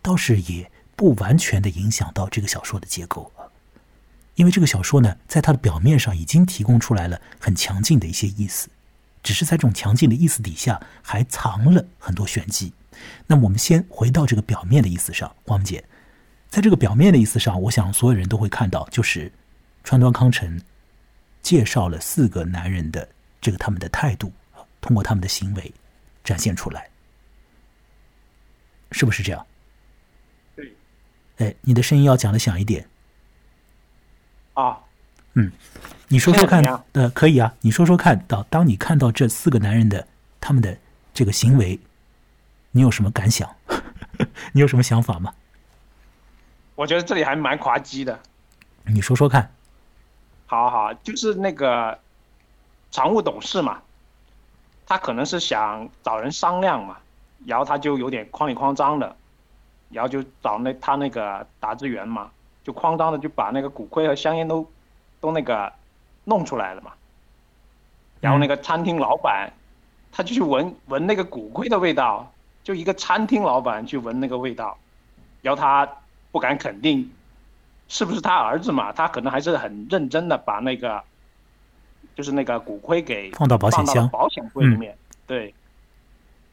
[0.00, 3.50] 倒是也不完全的影响到这个小说的结构啊。
[4.36, 8.68] 因为这个小说呢，在它的表面上已经提供出来了很强劲的一些意思，
[9.22, 12.72] 只是在这种强劲的意思底下，还藏了很多玄机。
[13.26, 15.84] 那么，我们先回到这个表面的意思上，黄姐，
[16.52, 19.32] 在这个表面的意思上，我想所有人都会看到，就是
[19.84, 20.60] 川端康成
[21.40, 23.08] 介绍了四个男人的
[23.40, 24.30] 这个他们的态度，
[24.78, 25.72] 通过他们的行为
[26.22, 26.86] 展现出来，
[28.90, 29.46] 是不是这样？
[30.54, 30.70] 对。
[31.38, 32.86] 哎，你的声音要讲的响一点。
[34.52, 34.78] 啊，
[35.32, 35.50] 嗯，
[36.08, 36.62] 你说说看，
[36.92, 40.06] 呃，可以啊，你说说看到，当你看到这四个男人的
[40.38, 40.76] 他们的
[41.14, 41.80] 这个行为，
[42.72, 43.50] 你有什么感想？
[44.52, 45.32] 你有什么想法吗？
[46.74, 48.18] 我觉得这里还蛮滑稽的。
[48.84, 49.52] 你说说看。
[50.46, 51.98] 好好，就是那个
[52.90, 53.80] 常务董事嘛，
[54.86, 56.98] 他可能是想找人商量嘛，
[57.46, 59.16] 然后他就有点慌里慌张的，
[59.90, 62.30] 然后就找那他那个打字员嘛。
[62.64, 64.64] 就哐当的就把那个骨灰和香烟都，
[65.20, 65.72] 都那个
[66.22, 66.92] 弄出来了嘛。
[68.20, 69.52] 然后那个餐厅老板，
[70.12, 72.32] 他就去闻闻那个骨灰的味道，
[72.62, 74.78] 就一个餐厅老板去闻那个味道，
[75.40, 75.88] 然后他
[76.32, 77.08] 不敢肯定，
[77.86, 78.90] 是不是他儿子嘛？
[78.90, 81.00] 他可能还是很认真的把那个，
[82.16, 84.96] 就是那个骨灰给放到保险箱、保险柜里面。
[85.26, 85.54] 对。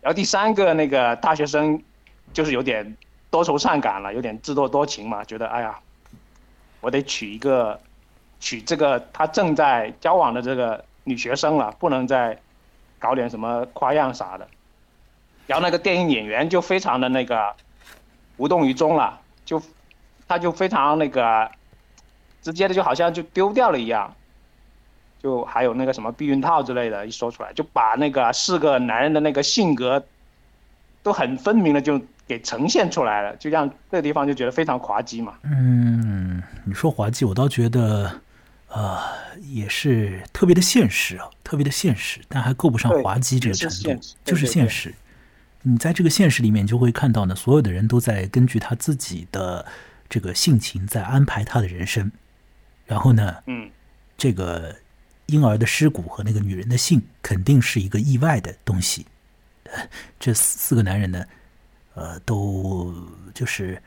[0.01, 1.81] 然后第三个那个大学生，
[2.31, 2.95] 就是有点
[3.31, 5.79] 多愁善感了，有点自作多情嘛，觉得哎呀。
[6.81, 7.77] 我得娶一个，
[8.39, 12.39] 娶这个他正在交往的这个女学生了，不能再
[12.97, 14.47] 搞点什么花样啥的。
[15.45, 17.53] 然后那个电影演员就非常的那个
[18.37, 19.28] 无动于衷了，就
[20.29, 21.51] 他就非常那个
[22.41, 24.15] 直接的，就好像就丢掉了一样。
[25.21, 30.01] 就还有那个什么避孕套之类的，一说出来就把那个四个男人的那个性格
[31.03, 32.01] 都很分明的就。
[32.29, 35.33] 给呈现出来了，就让这个地方就觉得非常滑稽嘛。
[35.41, 38.21] 嗯，你说滑稽，我倒觉得，
[38.67, 38.99] 呃，
[39.47, 44.93] 也是特别的现实啊，特别的现实，但还够不上滑稽这个程度，就是现实。
[45.63, 49.65] 你在这个现实里面，就会看到呢，所有的人都在根据他自己的
[50.09, 52.11] 这个性情在安排他的人生。
[52.85, 53.69] 然后呢，嗯，
[54.17, 54.75] 这个
[55.27, 59.05] 婴儿的尸骨和那个女人的性，肯定是一个意外的东西。
[60.19, 61.23] 这四个男人呢？
[61.95, 62.95] 呃，都
[63.33, 63.81] 就是，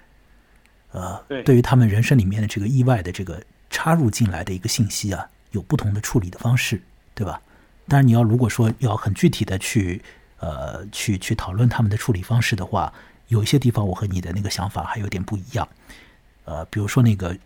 [0.91, 6.83] 呃，对于他们人生里面的这个意外的这个插入进来的一个信息啊，有不同的处理的方式，
[7.15, 7.41] 对吧？
[7.89, 10.03] 当然，你要如果说要很具体的去
[10.41, 12.93] 呃去去讨论他们的处理方式的话，
[13.29, 15.67] 有一些地方我和你的那个想法还有点不一样。
[16.45, 17.37] 呃，比如说那个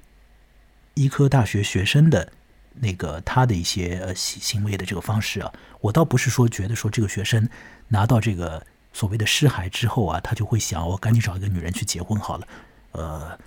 [0.95, 2.33] 医科大学学生的
[2.75, 7.49] 那个他的一些呃行行为的这个方式啊，我倒不是说觉得说这个学生
[7.89, 8.65] 拿到这个。
[8.93, 12.49] 所谓的尸骸之后啊，他就会想，我赶紧找一个女人去结婚好了，
[12.93, 13.39] 呃，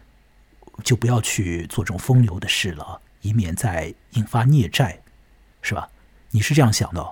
[0.84, 5.00] 就不要去做这种风流的事了，以免再引发孽债，
[5.64, 5.90] 是吧？
[6.30, 7.04] 你是这样想的？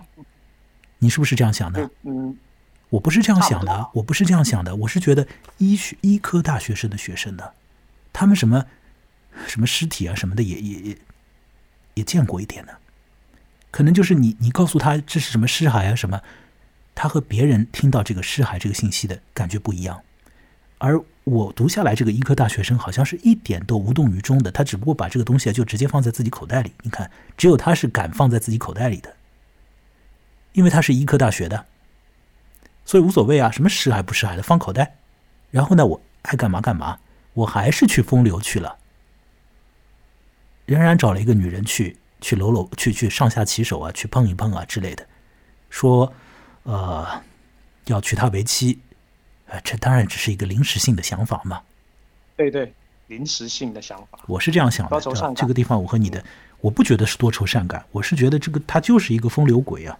[0.99, 1.89] 你是不是这样想的？
[2.03, 2.37] 嗯，
[2.89, 7.43] 我不是这样想的，我不是这样想的，我是觉得医学医科大学生的学生呢，
[8.17, 8.65] 他们什么
[9.45, 10.97] 什么尸体啊什么的也也也
[11.93, 12.71] 也见过一点呢，
[13.69, 16.19] 可能就是你你告诉他这是什么尸骸啊什么。
[16.95, 20.01] 他和别人听到这个尸骸这个信息的感觉不一样，
[20.79, 26.73] 而我读下来这个医科大学生好像是一点都无动于衷的，他只不过把这个东西就直接放在自己口袋里。
[26.81, 29.15] 你看，只有他是敢放在自己口袋里的，
[30.53, 31.67] 因为他是医科大学的，
[32.83, 34.95] 所以无所谓啊，什么尸骸不尸骸的放口袋。
[35.51, 36.97] 然后呢，我爱干嘛干嘛，
[37.37, 38.77] 我还是去风流去了，
[40.65, 45.05] 仍然找了一个女人去去搂搂去去上下其手啊，去碰一碰啊之类的，
[45.69, 46.13] 说。
[46.69, 47.23] 呃，
[47.85, 48.77] 要娶她为妻，
[49.45, 51.61] 呃，这当然只是一个临时性的想法嘛。
[52.35, 52.73] 对对，
[53.07, 54.19] 临时性的想法。
[54.27, 54.99] 我是这样想的，
[55.33, 56.21] 这个地方我和你的，
[56.59, 59.97] 我不觉得是多愁善感，我是觉得这个他就是一个风流鬼啊，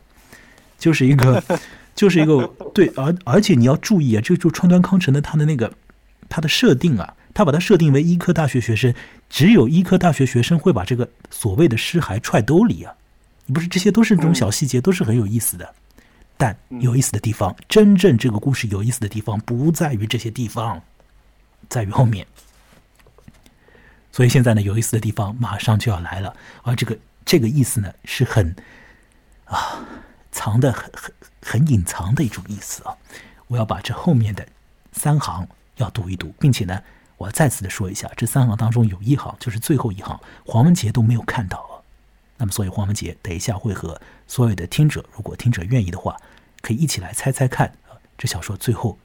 [0.77, 1.41] 就是一个，
[1.95, 5.73] 就是一个对，而而且你要注意啊，这就川端康成的他的那个
[6.27, 8.91] 他的设定啊，他把它设定为医科大学学生，
[9.29, 12.91] 只有医科大学学生会把这个所谓的尸骸揣兜里啊，
[13.53, 15.71] 不是这些都是这种小细节，都是很有意思的。
[16.35, 20.81] 但有意思的地方，真正这个故事有意思的地方不在于这些地方，
[21.69, 22.25] 在于后面。
[24.11, 28.55] 所以现在呢，有意思的地方马上就要来了，而这个这个意思呢，是很
[29.45, 29.85] 啊
[30.31, 32.97] 藏的很很很隐藏的一种意思啊。
[33.45, 34.43] 我要把这后面的
[34.91, 36.81] 三行要读一读，并且呢，
[37.17, 41.73] 我再次的说一下，这三行当中有一行就是最后一行，黄文杰都没有看到啊。
[42.37, 46.15] 那么，所以黄文杰等一下会和所有的听者，如果听者愿意的话，
[46.61, 48.97] 可以一起来猜猜看啊，这小说最后，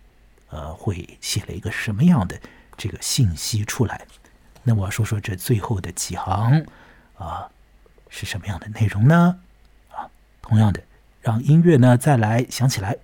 [0.50, 2.38] 呃，会写了一个什么样的
[2.76, 4.06] 这个信息出来？
[4.62, 6.66] 那我要说说这最后的几行
[7.16, 7.48] 啊，
[8.10, 9.38] 是什么样的内容呢？
[9.90, 10.04] 啊，
[10.42, 10.82] 同样的，
[11.22, 12.98] 让音乐呢再来响起来。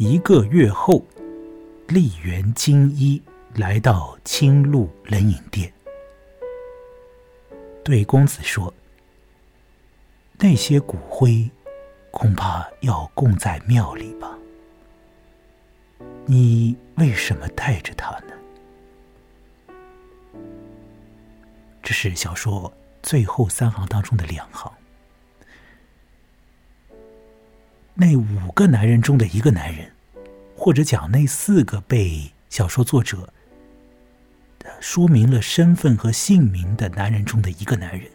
[0.00, 1.04] 一个月后，
[1.88, 3.22] 丽园金一
[3.54, 5.70] 来到青鹿冷饮店，
[7.84, 8.72] 对公子说
[10.40, 11.50] ：“那些骨灰
[12.10, 14.38] 恐怕要供在庙里吧？
[16.24, 18.32] 你为什么带着它呢？”
[21.82, 24.72] 这是小说最后三行当中的两行。
[28.00, 29.92] 那五个男人中的一个男人，
[30.56, 33.30] 或者讲那四个被小说作者
[34.80, 38.10] 说明了身份和姓名的男人中的一个男人，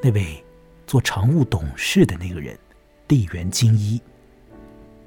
[0.00, 0.40] 那位
[0.86, 2.56] 做常务董事的那个人，
[3.08, 4.00] 丽园金一，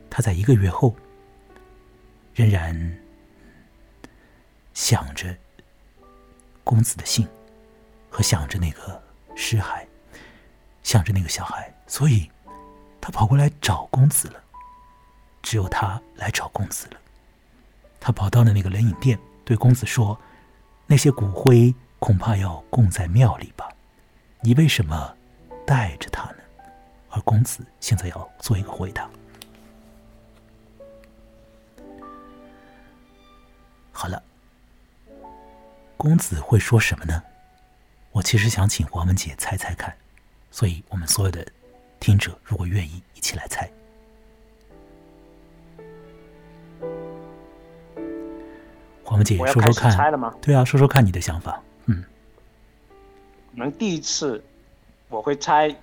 [0.09, 0.93] 他在一个月后，
[2.35, 2.97] 仍然
[4.73, 5.33] 想着
[6.65, 7.25] 公子的信，
[8.09, 9.01] 和想着那个
[9.33, 9.85] 尸骸，
[10.83, 12.29] 想着那个小孩，所以。
[13.03, 14.41] 他跑过来找公子了，
[15.41, 16.97] 只有他来找公子了。
[17.99, 20.17] 他跑到了那个冷饮店，对公子说
[20.87, 23.69] ：“那些骨灰恐怕要供在庙里吧？
[24.39, 25.13] 你为什么
[25.67, 26.37] 带着他呢？”
[27.11, 29.09] 而公子现在要做一个回答。
[33.91, 34.23] 好了，
[35.97, 37.21] 公子会说什么呢？
[38.11, 39.93] 我其实想请黄文杰猜猜看，
[40.51, 41.45] 所以我们所有的。
[42.03, 43.71] 听者如果愿意，一起来猜。
[49.05, 50.35] 黄文姐，说说看，猜了吗？
[50.41, 51.63] 对啊，说说看你的想法。
[51.85, 52.03] 嗯，
[53.51, 54.43] 可能第一次
[55.07, 55.73] 我会猜，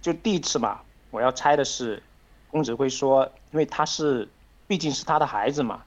[0.00, 2.00] 就第一次嘛，我要猜的是，
[2.48, 4.28] 公子会说，因为他是
[4.68, 5.82] 毕竟是他的孩子嘛，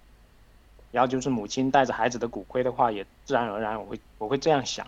[0.91, 4.85] 然后就是母亲带着孩子的骨灰的话，也自然而然我会我会这样想。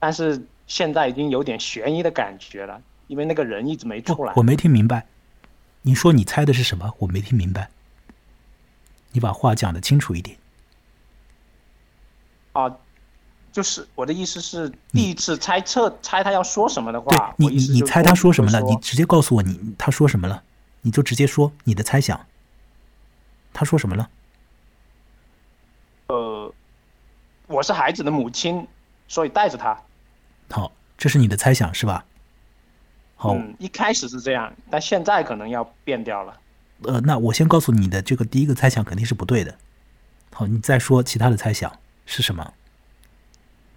[0.00, 2.82] 但是现在已经有点悬疑的感觉了。
[3.12, 5.04] 因为那个人一直没出来，我没听明白。
[5.82, 6.94] 你说你猜的是什么？
[6.96, 7.68] 我没听明白。
[9.10, 10.38] 你把话讲的清楚一点。
[12.54, 12.74] 啊，
[13.52, 18.62] 就是我的意思是，第一次猜测猜他要说什么的话，你你你猜他说什么了？
[18.62, 20.42] 你直接告诉我，你他说什么了？
[20.80, 22.18] 你就直接说你的猜想。
[23.52, 24.08] 他说什么了？
[26.06, 26.54] 呃，
[27.46, 28.66] 我是孩子的母亲，
[29.06, 29.78] 所以带着他。
[30.48, 32.06] 好，这是你的猜想是吧？
[33.30, 36.36] 嗯，一开始是这样，但现在可能要变掉了。
[36.84, 39.54] 呃，那我先告诉你的这个第一个猜想肯定是不对的。
[40.32, 41.70] 好，你再说其他的猜想
[42.06, 42.52] 是什么？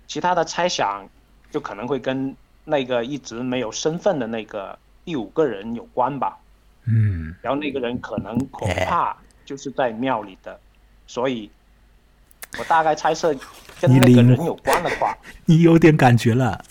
[0.07, 1.07] 其他的猜想
[1.51, 6.37] 就可能会跟那个一直没有身份的那个第五个人有关吧。
[6.85, 7.35] 嗯。
[7.41, 10.59] 然后那个人可能恐怕就是在庙里的，
[11.05, 11.49] 所以
[12.57, 13.35] 我大概猜测
[13.81, 16.63] 跟那个人有关的话， 你有点感觉了。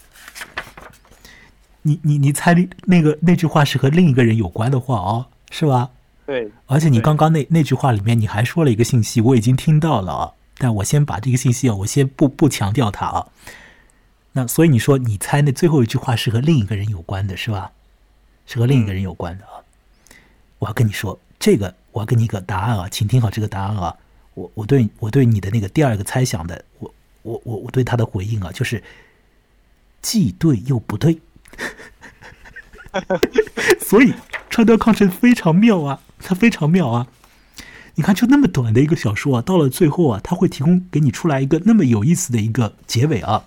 [1.86, 2.54] 你你你猜
[2.86, 5.90] 那个那句话是和另一个人有关的话哦，是吧？
[6.26, 6.50] 对。
[6.66, 10.32] 而且你刚刚那那句话里面你还说了一个信息，我已经听到了啊。
[10.56, 13.26] 但我先把这个信息啊，我先不不强调它啊。
[14.32, 17.70] 那所以你说你猜那最后一句话是和另一个人有关的，是吧？
[18.46, 19.60] 是和另一个人有关的啊。
[20.58, 23.94] 我要跟你说这个，我要给你一个答案啊，请听好这个答案啊。
[24.34, 28.82] 我我对我对你的那个第二个猜想的，我我我我对他的回应啊，就是
[30.00, 31.20] 既对又不对。
[33.80, 34.14] 所以
[34.48, 37.06] 川端康成非常妙啊，他非常妙啊！
[37.96, 43.44] 你看，就那么短的一个小说啊，到了最后啊，他会提供给你出来一个那么有意思的一个结尾啊。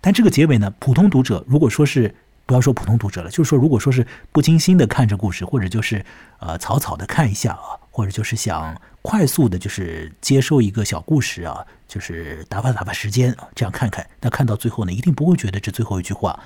[0.00, 6.04] 但这个结尾呢，普通读者如果说是不要说普通读者了，就是说，如果说是不精心的看着故事，或者就是
[6.40, 16.38] 呃草草的看一下啊，或者就是想快速的，就是接收一个小故事啊，就是打发打发时间啊，这样看看，那看到最后呢，一定不会觉得这最后一句话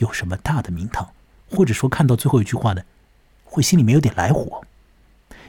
[0.00, 1.08] 有什么大的名堂，
[1.50, 2.82] 或者说看到最后一句话呢，
[3.44, 4.62] 会心里面有点来火，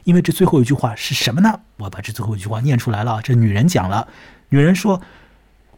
[0.04, 1.60] 因为这最后一句话是什么呢？
[1.76, 4.08] 我把这最后一句话念出来了，这女人讲了，
[4.48, 5.02] 女人说。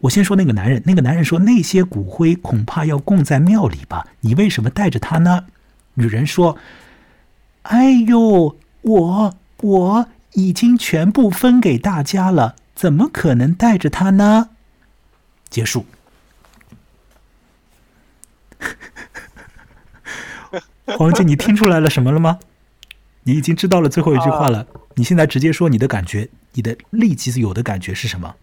[0.01, 4.05] 我先说那个男人，那个男人说：“那些骨灰恐怕要供在庙里吧？
[4.19, 5.45] 你为什么带着他呢？”
[5.95, 6.57] 女人说
[7.63, 14.49] ：“哎呦，我我已经全部分给大家了，怎么可能带着他呢？”
[15.49, 15.85] 结束。
[20.97, 22.39] 黄姐，你听出来了什么了吗？
[23.23, 24.67] 你已经知道了最后一句话了。
[24.93, 28.35] 你现在直接说你的感觉，你的立即有的感觉是什么？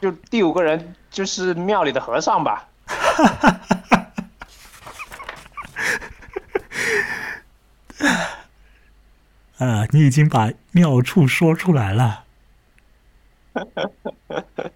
[0.00, 2.66] 就第五个人就是庙里的和尚吧。
[9.58, 12.24] 啊，你已经把妙处说出来了。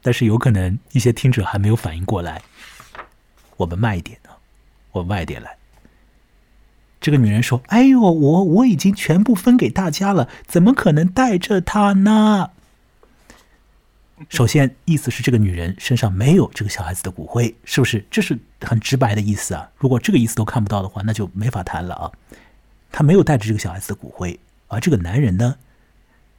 [0.00, 2.40] 但是有可能一些听者还没有反应过来。
[3.60, 4.40] 我们慢一点啊，
[4.92, 5.56] 我慢一点来。
[6.98, 12.50] 这个女人说：“哎呦，我我已经全部分给大家了，怎么可能带着他呢？”
[14.28, 18.04] 首先，意思是这个女人身上没有这个小孩子的骨灰，是不是？
[18.10, 19.70] 这是很直白的意思啊。
[19.76, 22.12] 如果这个意思都看不到的话，那就没法谈了啊。
[22.92, 24.38] 他没有带着这个小孩子的骨灰，
[24.68, 25.56] 而这个男人呢，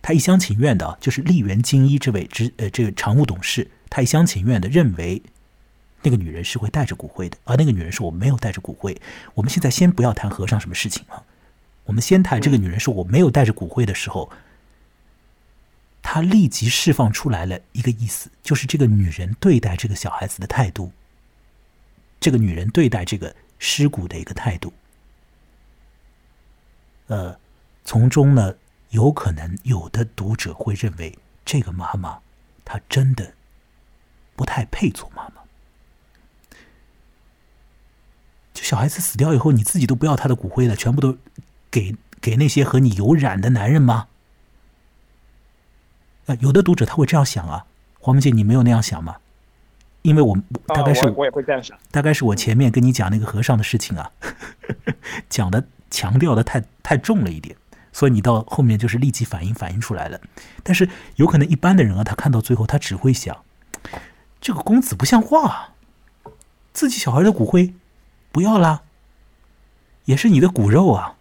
[0.01, 5.21] 他一厢情愿的，就是丽园精一这位执呃这个常务董事，他一厢情愿的认为
[6.03, 8.99] 那个女人是会带着骨灰的，而那个女人说我没有带着骨灰。
[9.33, 11.23] 我们现在先不要谈和尚什么事情啊，
[11.85, 14.31] 我们先谈这个女人说我没有带着骨灰的时候。
[16.03, 20.91] 他立即释放出来了一个意思，就是这个女人对待这个小孩子的态度，
[22.19, 24.73] 这个女人对待这个尸骨的一个态度。
[27.05, 27.39] 呃，
[27.85, 28.55] 从中呢，
[28.89, 32.19] 有可能有的读者会认为，这个妈妈
[32.65, 33.35] 她真的
[34.35, 35.40] 不太配做妈妈。
[38.61, 41.17] 就小孩子死掉以后，你自己都不要他的骨灰了，全部都
[41.71, 44.07] 给给那些和你有染的男人吗？
[46.27, 47.65] 啊有的读者他会这样想啊，
[47.99, 49.15] 黄梅姐，你没有那样想吗？
[50.03, 50.37] 因为我
[50.67, 54.11] 大概是我也会这样想，大概是我前面跟你讲那个和尚的事情啊，
[55.27, 57.55] 讲的强调的太太重了一点，
[57.91, 60.21] 所以你到后面就是立即反应反应出来了。
[60.61, 63.43] 但是有可能一般的人啊，他看到最后他只会想，
[64.39, 65.69] 这个公子不像话，啊
[66.71, 67.73] 自己小孩的骨灰
[68.31, 68.83] 不要啦，
[70.05, 71.15] 也是你的骨肉啊，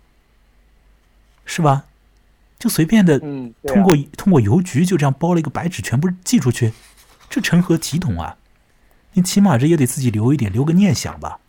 [1.45, 1.85] 是吧？
[2.59, 6.73] 就随便的，通过通过邮局就这样包了一个白纸，全部寄出去，
[7.31, 8.37] 这成何体统啊？
[9.15, 11.41] 你起码这也得自己留一点，留个念想吧，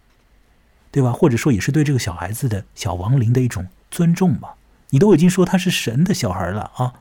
[0.89, 1.11] 对吧？
[1.11, 4.55] 或者说也是对这个小孩子的小亡灵的一种尊重吧？
[4.89, 6.93] 你都已经说他是神的小孩了啊，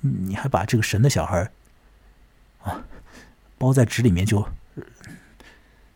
[0.00, 1.50] 你还把这个神的小孩
[2.62, 2.84] 啊
[3.58, 4.48] 包在纸里面，就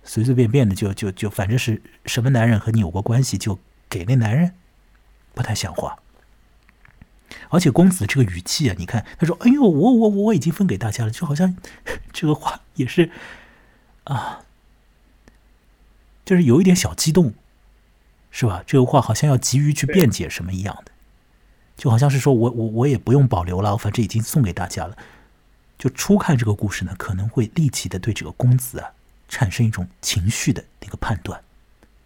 [0.05, 4.55] 随随便便的就就就反正是什么男人和你有过关系就给那男人，
[5.35, 5.99] 不太像话。
[7.49, 11.57] 而且公子这个语气啊，你看他说：“哎呦，我我我已经分给大家了。”就好像
[12.13, 13.11] 这个话也是
[14.05, 14.45] 啊，
[16.25, 17.35] 就是有一点小激动，
[18.31, 18.63] 是吧？
[18.67, 20.93] 这个话好像要急于去辩解什么一样的，
[21.77, 24.97] 就好像是说我我我也不用保留了，我反正已经送给大家了。
[25.77, 28.93] 就初看这个故事呢，可能会立即的对这个公子啊
[29.29, 31.43] 产生一种情绪的那个判断，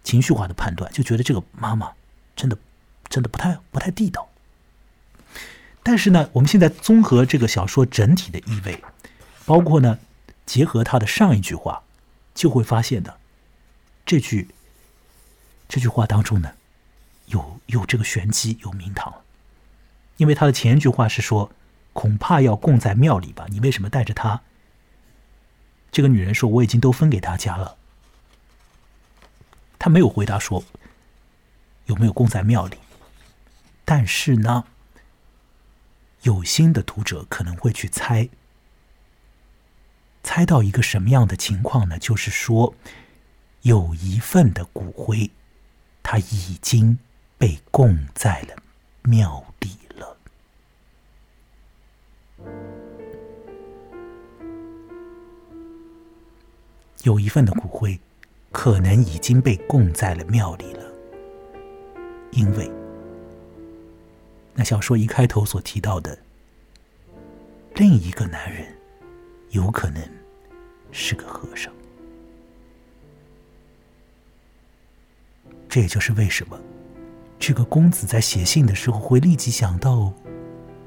[0.03, 1.91] 情绪化的判断，就觉得这个妈妈
[2.35, 2.57] 真的
[3.07, 4.27] 真的不太不太地道。
[5.83, 8.83] 但是呢，我们现在综合这个小说整体的意味，
[9.45, 9.99] 包括呢，
[10.45, 11.83] 结合他的上一句话，
[12.35, 13.17] 就会发现的，
[14.05, 14.49] 这句
[15.67, 16.51] 这句话当中呢，
[17.27, 19.13] 有有这个玄机，有名堂。
[20.17, 21.51] 因为他的前一句话是说，
[21.93, 23.45] 恐怕要供在庙里吧？
[23.49, 24.41] 你为什么带着他？
[25.91, 27.77] 这个女人说，我已经都分给大家了。
[29.77, 30.63] 他没有回答说
[31.85, 32.77] 有没有供在庙里，
[33.85, 34.65] 但是呢。
[36.23, 38.27] 有心的读者可能会去猜，
[40.21, 41.97] 猜到一个什么样的情况呢？
[41.97, 42.75] 就是说，
[43.61, 45.31] 有一份的骨灰，
[46.03, 46.99] 它已经
[47.37, 48.55] 被供在了
[49.03, 50.17] 庙里了。
[57.03, 57.99] 有一份的骨灰，
[58.51, 60.83] 可能已经被供在了庙里了，
[62.31, 62.69] 因为。
[64.53, 66.17] 那小说一开头所提到的
[67.75, 68.67] 另一个男人，
[69.51, 70.03] 有可能
[70.91, 71.71] 是个和尚。
[75.69, 76.59] 这也就是为什么
[77.39, 80.11] 这个公子在写信的时候会立即想到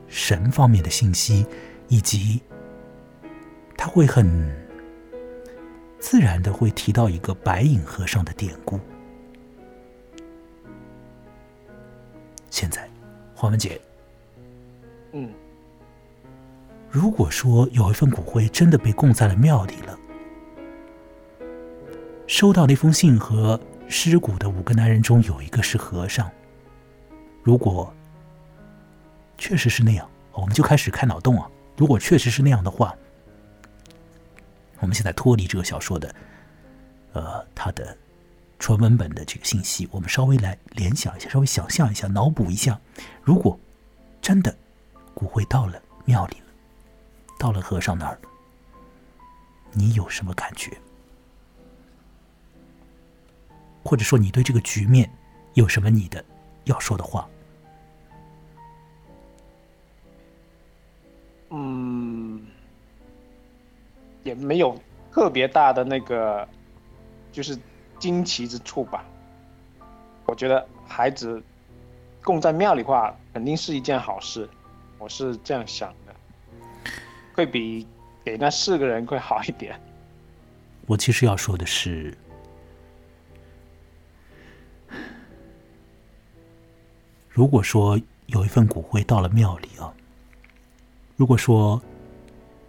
[0.08, 1.46] 神方面的信息，
[1.88, 2.42] 以及
[3.74, 4.61] 他会很
[6.02, 8.78] 自然的会提到一个白影和尚的典故。
[12.50, 12.90] 现在，
[13.36, 13.80] 黄文杰，
[15.12, 15.32] 嗯，
[16.90, 19.96] 如果说有一份骨灰真的被供在了庙里了，
[22.26, 26.28] 收到那封信和尸骨的五个男人中有一个是和尚。
[27.44, 27.94] 如果
[29.38, 31.48] 确实是那样，我们就开始开脑洞啊！
[31.76, 32.92] 如果确实是那样的话，
[34.82, 36.12] 我们现在脱离这个小说的，
[37.12, 37.96] 呃，它的
[38.58, 42.78] 纯文本的这个信息，我们稍微来联想一下，稍微想象一下，脑补一下，
[43.22, 43.58] 如果
[44.20, 44.54] 真的
[45.14, 46.46] 骨灰到了庙里了，
[47.38, 48.18] 到了和尚那儿，
[49.70, 50.76] 你有什么感觉？
[53.84, 55.08] 或者说，你对这个局面
[55.54, 56.24] 有什么你的
[56.64, 57.28] 要说的话？
[61.50, 62.46] 嗯，
[64.22, 64.76] 也没有
[65.12, 66.46] 特别大的那个，
[67.32, 67.58] 就是
[67.98, 69.04] 惊奇之处吧。
[70.26, 71.42] 我觉得孩子
[72.22, 74.48] 供在庙里话，肯定是一件好事，
[74.98, 76.14] 我是这样想的，
[77.34, 77.86] 会比
[78.24, 79.78] 给那四个人会好一点。
[80.86, 82.16] 我其实要说的是。
[87.28, 89.90] 如果说有一份骨灰到了庙里啊，
[91.16, 91.80] 如果说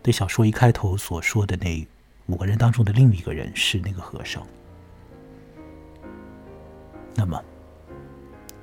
[0.03, 1.87] 对小说一开头所说的那
[2.27, 4.45] 五个人当中的另一个人是那个和尚，
[7.15, 7.41] 那么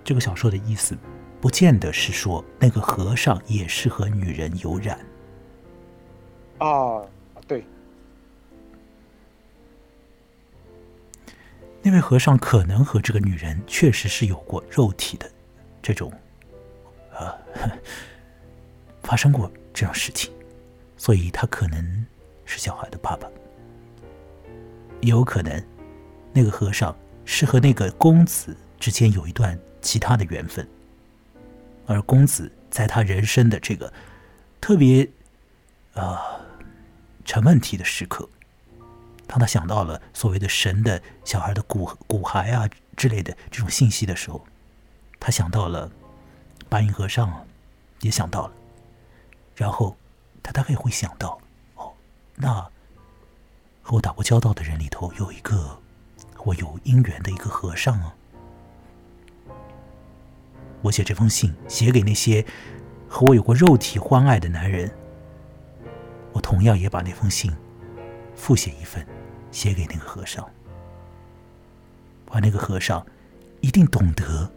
[0.05, 0.97] 这个小说的意思
[1.41, 4.99] 不见得是说那个和尚也是和女人有染。
[6.59, 7.03] 啊，
[7.49, 7.65] 对，
[11.81, 15.31] 那位和尚可能和这个女人确实是有过肉体的。
[15.83, 16.13] 这种，
[17.13, 17.35] 呃，
[19.03, 20.31] 发生过这样事情，
[21.01, 22.07] 所以他可能
[22.45, 23.27] 是小孩的爸爸，
[25.01, 25.65] 也有可能
[26.31, 26.95] 那个和尚
[27.25, 30.69] 是和那个公子之间有一段其他的缘分，
[31.87, 33.91] 而公子在他人生的这个
[34.61, 35.09] 特别
[35.95, 36.39] 啊
[37.25, 38.29] 成问题的时刻，
[39.27, 44.45] 当他想到了所谓的神的小孩的骨骨骸啊之类的这种信息的时候。
[45.19, 45.91] 他想到了
[46.69, 47.47] 白银和尚，
[48.01, 48.53] 也想到了，
[49.55, 49.97] 然后
[50.43, 51.39] 他大概会想到，
[51.77, 51.93] 哦，
[52.37, 52.55] 那
[53.83, 55.79] 和我打过交道的人里头有一个
[56.45, 58.15] 我有姻缘的一个和尚啊。
[60.83, 62.45] 我写这封信写给那些
[63.07, 64.91] 和我有过肉体欢爱的男人，
[66.33, 67.53] 我同样也把那封信
[68.35, 69.07] 复写一份，
[69.51, 70.49] 写给那个和尚，
[72.31, 73.07] 而那个和尚
[73.61, 74.51] 一定懂得。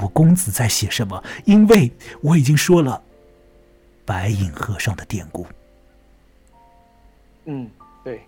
[0.00, 1.22] 我公子在写什么？
[1.44, 3.02] 因为我已经说了
[4.04, 5.46] 白影和尚的典故。
[7.44, 7.70] 嗯，
[8.04, 8.22] 对。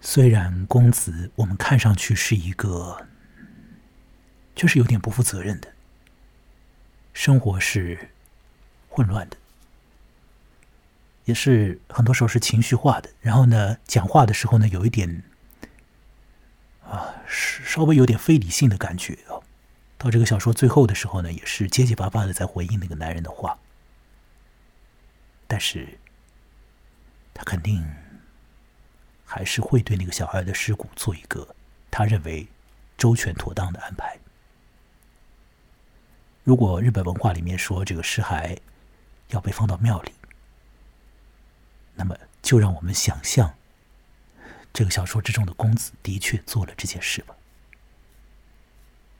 [0.00, 3.06] 虽然公子我们看上去是一个，
[4.54, 5.70] 就是有点不负责任的，
[7.12, 8.10] 生活是
[8.88, 9.36] 混乱的。
[11.26, 15.22] 也是很多时候是情绪化的，然后呢，讲话的时候呢，有一点
[16.88, 19.38] 啊，是稍微有点非理性的感觉啊。
[19.96, 23.58] 到这个小说最后的时候呢，也是结结巴巴的在回应那个男人的话，
[25.46, 25.98] 但是
[27.34, 27.86] 他肯定
[29.24, 31.54] 还是会对那个小孩的尸骨做一个
[31.90, 32.46] 他认为
[32.96, 34.18] 周全妥当的安排。
[36.44, 38.56] 如果日本文化里面说这个尸骸
[39.28, 40.12] 要被放到庙里。
[42.00, 43.52] 那么，就让我们想象，
[44.72, 47.34] 这个小说之中的公子的确做了这件事吧。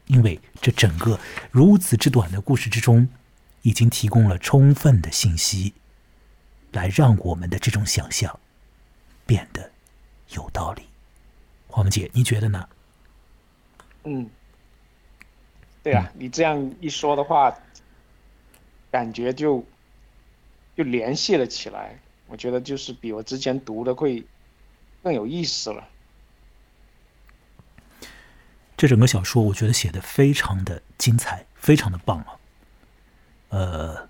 [0.06, 1.20] 因为这整个
[1.50, 3.08] 如此之短的故事之中，
[3.62, 5.74] 已经提供了充分的信息，
[6.72, 8.40] 来让我们的这种想象
[9.26, 9.70] 变得
[10.30, 10.82] 有道理。
[11.66, 12.68] 黄文姐，你觉得呢？
[14.04, 14.30] 嗯，
[15.82, 17.54] 对啊，你这样一说的话，
[18.90, 19.62] 感觉就
[20.74, 21.98] 就联系了起来。
[22.26, 24.24] 我觉得就是比我之前读的会
[25.02, 25.88] 更有意思了。
[28.76, 32.36] 这整个小说我觉得写的非常的精彩，非常的棒啊。
[33.48, 34.08] 呃，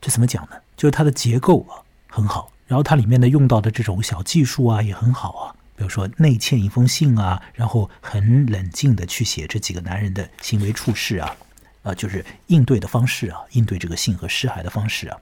[0.00, 0.56] 这怎么讲呢？
[0.76, 1.78] 就是它的结构啊
[2.08, 5.56] 很好，然后它里面呢用到的这种小技术啊也很好啊。
[5.76, 11.36] 比如说内嵌一封信啊，然后很冷静的去写这几个男人的行为处事啊，
[11.82, 15.18] 啊，就是应对的方式啊，应对这个信和尸骸的方式啊。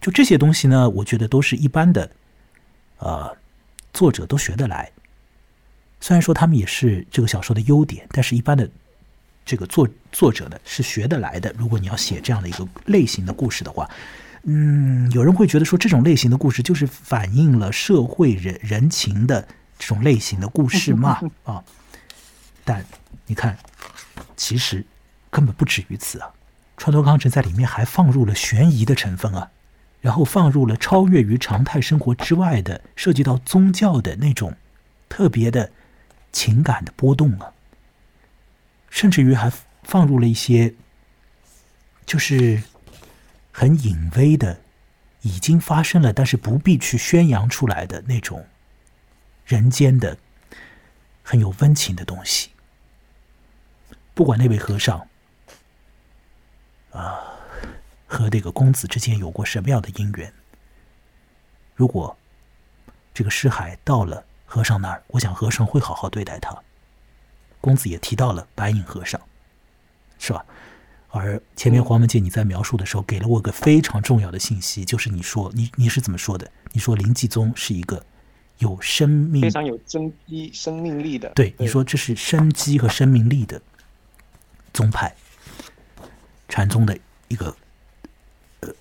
[0.00, 2.10] 就这些东西呢，我觉得都是一般的，
[2.98, 3.36] 呃，
[3.92, 4.90] 作者都学得来。
[6.00, 8.68] 虽然说他们也是这个小说的优点，但是一般的
[9.44, 11.54] 这个作作者呢是学得来的。
[11.58, 13.88] 如果你要写这样的一个类型的故事的话，
[14.42, 21.20] 嗯，有人会觉得说这种类型的故事就是反映了社会人人情的这种类型的故事嘛？
[21.44, 21.64] 啊，
[22.64, 22.84] 但
[23.26, 23.58] 你看，
[24.36, 24.84] 其实
[25.30, 26.30] 根本不止于此啊！
[26.76, 29.50] 川端康成在里面还放入了悬疑的成分啊。
[30.06, 34.56] 然后放入了超越于常态生活之外的，涉及到宗教的那种
[35.08, 35.72] 特别的
[36.30, 37.52] 情感的波动啊，
[38.88, 39.50] 甚至于还
[39.82, 40.72] 放入了一些
[42.04, 42.62] 就是
[43.50, 44.60] 很隐微的、
[45.22, 48.46] 已经发生了但是不必去宣扬出来的那种
[49.44, 50.16] 人间的
[51.24, 52.50] 很有温情的东西。
[54.14, 55.04] 不管那位和尚
[56.92, 57.32] 啊。
[58.06, 60.32] 和这个公子之间有过什么样的姻缘？
[61.74, 62.16] 如果
[63.12, 66.56] 这个尸骸到了和尚那儿，我想和尚会好好对待他。
[67.60, 69.20] 公子也提到了白影和尚，
[70.18, 70.44] 是吧？
[71.08, 76.50] 而前面黄文杰你在描述的时候，给了我个非常重要的信息，就是你说你你是怎么说的？
[76.72, 78.04] 你说灵济宗是一个
[78.58, 81.28] 有生命、非常有生机、生命力的。
[81.30, 83.60] 对，你说这是生机和生命力的
[84.72, 85.14] 宗派，
[86.48, 86.98] 禅宗的
[87.28, 87.56] 一个。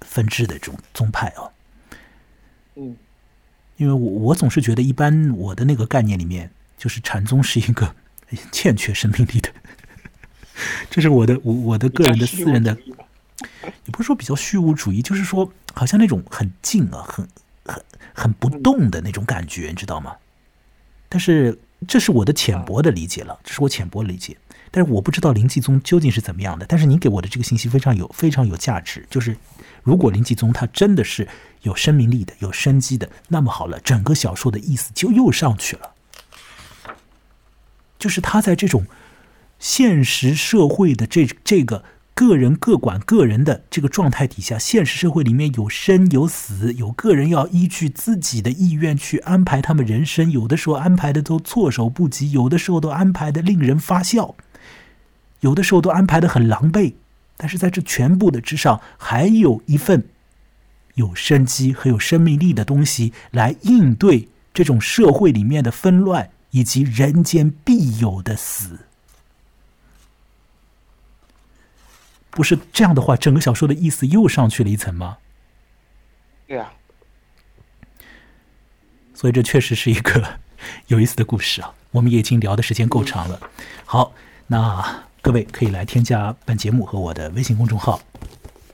[0.01, 1.49] 分支的这种宗派啊，
[2.75, 2.95] 嗯，
[3.77, 7.95] 因为我我总是觉得，一般我的那个概念里面，就是禅宗是一个
[8.51, 9.49] 欠缺生命力的，
[10.89, 17.27] 这是我的我我的个人的私人的，也不是说比较虚无主义，就是说好像那种很静啊，很
[17.65, 17.83] 很
[18.13, 20.15] 很不动的那种感觉，你知道吗？
[21.07, 21.57] 但是
[21.87, 24.35] 这是我的浅薄的理解了，这是我浅薄理解，
[24.75, 26.65] 但是我不知道灵济宗究竟是怎么样的。
[26.65, 29.37] 但是您给我的这个信息非常有非常有价值，就是。
[29.83, 31.27] 如果林继宗他真的是
[31.61, 35.91] 有生命力的、有生机的，那么好了，整个小说的意思就又上去了。
[37.99, 38.87] 就是他在这种
[39.59, 41.83] 现实社会的这这个
[42.15, 54.33] 个人各管个人的这个状态底下，现实社会里面有生有死，有个人要依据自己的意愿去安排他们人生，有的时候安排的都措手不及，有的时候都安排的令人发笑，
[55.41, 56.93] 有的时候都安排的很狼狈。
[57.37, 60.07] 但是在这全部的之上，还有一份
[60.93, 68.79] 有生机和有生命力的东西来应对这种社会里面的纷乱以及人间必有的死。
[72.29, 75.17] 不是这样的话，整个小说的意思又上去了一层吗？
[76.47, 76.71] 对啊。
[79.13, 80.39] 所以这确实是一个
[80.87, 81.73] 有意思的故事啊！
[81.91, 83.37] 我们也已经聊的时间够长了。
[83.83, 84.13] 好，
[84.47, 85.03] 那。
[85.25, 87.99] 各位可以来添加本节目和我的微信公众号，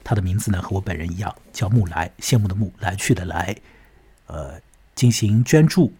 [0.04, 3.56] 他的名字呢和我本人一样，叫木来，羡慕的慕，来去的来，
[4.26, 4.60] 呃，
[4.93, 5.93] 进行捐助，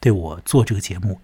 [0.00, 1.20] 对我做这个节目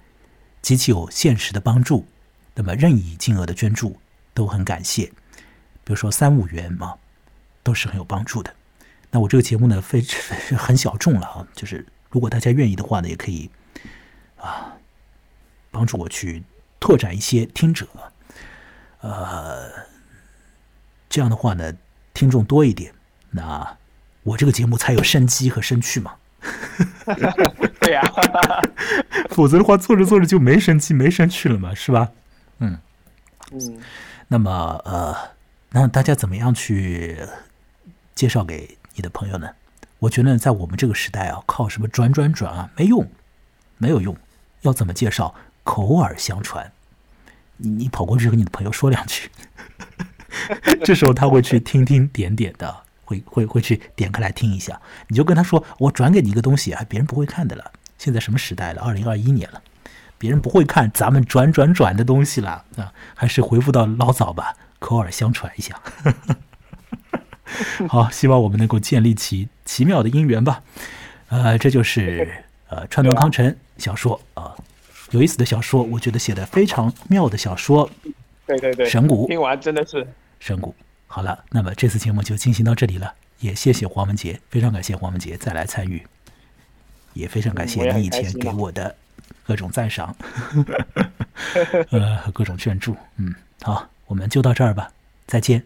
[0.62, 2.06] 极其有现实的帮助。
[2.54, 3.98] 那么任意金额的捐助
[4.32, 5.06] 都很感谢，
[5.82, 6.94] 比如说三五元嘛，
[7.64, 8.54] 都是很有帮助的。
[9.10, 10.00] 那我这个节目呢，非
[10.56, 13.50] 很小众了啊，就是如果大家愿意的话呢，也可以
[14.36, 14.76] 啊，
[15.72, 16.44] 帮助我去
[16.78, 17.88] 拓展一些听者。
[19.02, 19.70] 呃，
[21.08, 21.72] 这样的话呢，
[22.14, 22.92] 听众多一点，
[23.30, 23.76] 那
[24.22, 26.14] 我这个节目才有生机和生趣嘛。
[27.80, 28.02] 对呀，
[29.30, 32.08] 否则的话，做着做着就没生机、没生趣了嘛，是吧？
[32.58, 32.78] 嗯
[33.52, 33.80] 嗯。
[34.28, 35.14] 那么呃，
[35.70, 37.18] 那大家怎么样去
[38.14, 39.50] 介绍给你的朋友呢？
[39.98, 43.08] 我觉得在我们这个时代啊，靠什么转转转啊，没用，
[43.78, 44.16] 没有用。
[44.62, 45.34] 要怎么介绍？
[45.64, 46.72] 口耳相传。
[47.56, 49.30] 你你跑过去和你的朋友说两句，
[50.84, 52.74] 这时候他会去听听点点的，
[53.04, 54.80] 会会会去点开来听一下。
[55.08, 57.72] 你就跟他说：“我转给你一个东西啊，别人不会看的了。
[57.98, 58.82] 现在什么时代了？
[58.82, 59.62] 二零二一年了，
[60.18, 62.92] 别人不会看咱们转转转的东西了啊！
[63.14, 65.80] 还是回复到老早吧，口耳相传一下。
[67.88, 70.62] 好，希望我们能够建立起奇妙的姻缘吧。
[71.28, 74.54] 呃，这就是呃川端康成小说啊。
[75.12, 77.88] 有意思的小说，我觉得写的非常妙的小说，
[78.46, 80.06] 对对对，神谷听完真的是
[80.40, 80.74] 神谷。
[81.06, 86.02] 好了，那么这次节目就进行到这里了，也谢谢黄文杰，非常感谢黄文杰再来参与，
[87.12, 88.96] 也非常感谢你以前给我的
[89.44, 90.16] 各种赞赏，
[91.90, 92.96] 呃各种捐助。
[93.16, 94.90] 嗯，好，我们就到这儿吧，
[95.26, 95.62] 再见。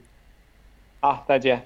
[1.01, 1.65] 好，再见。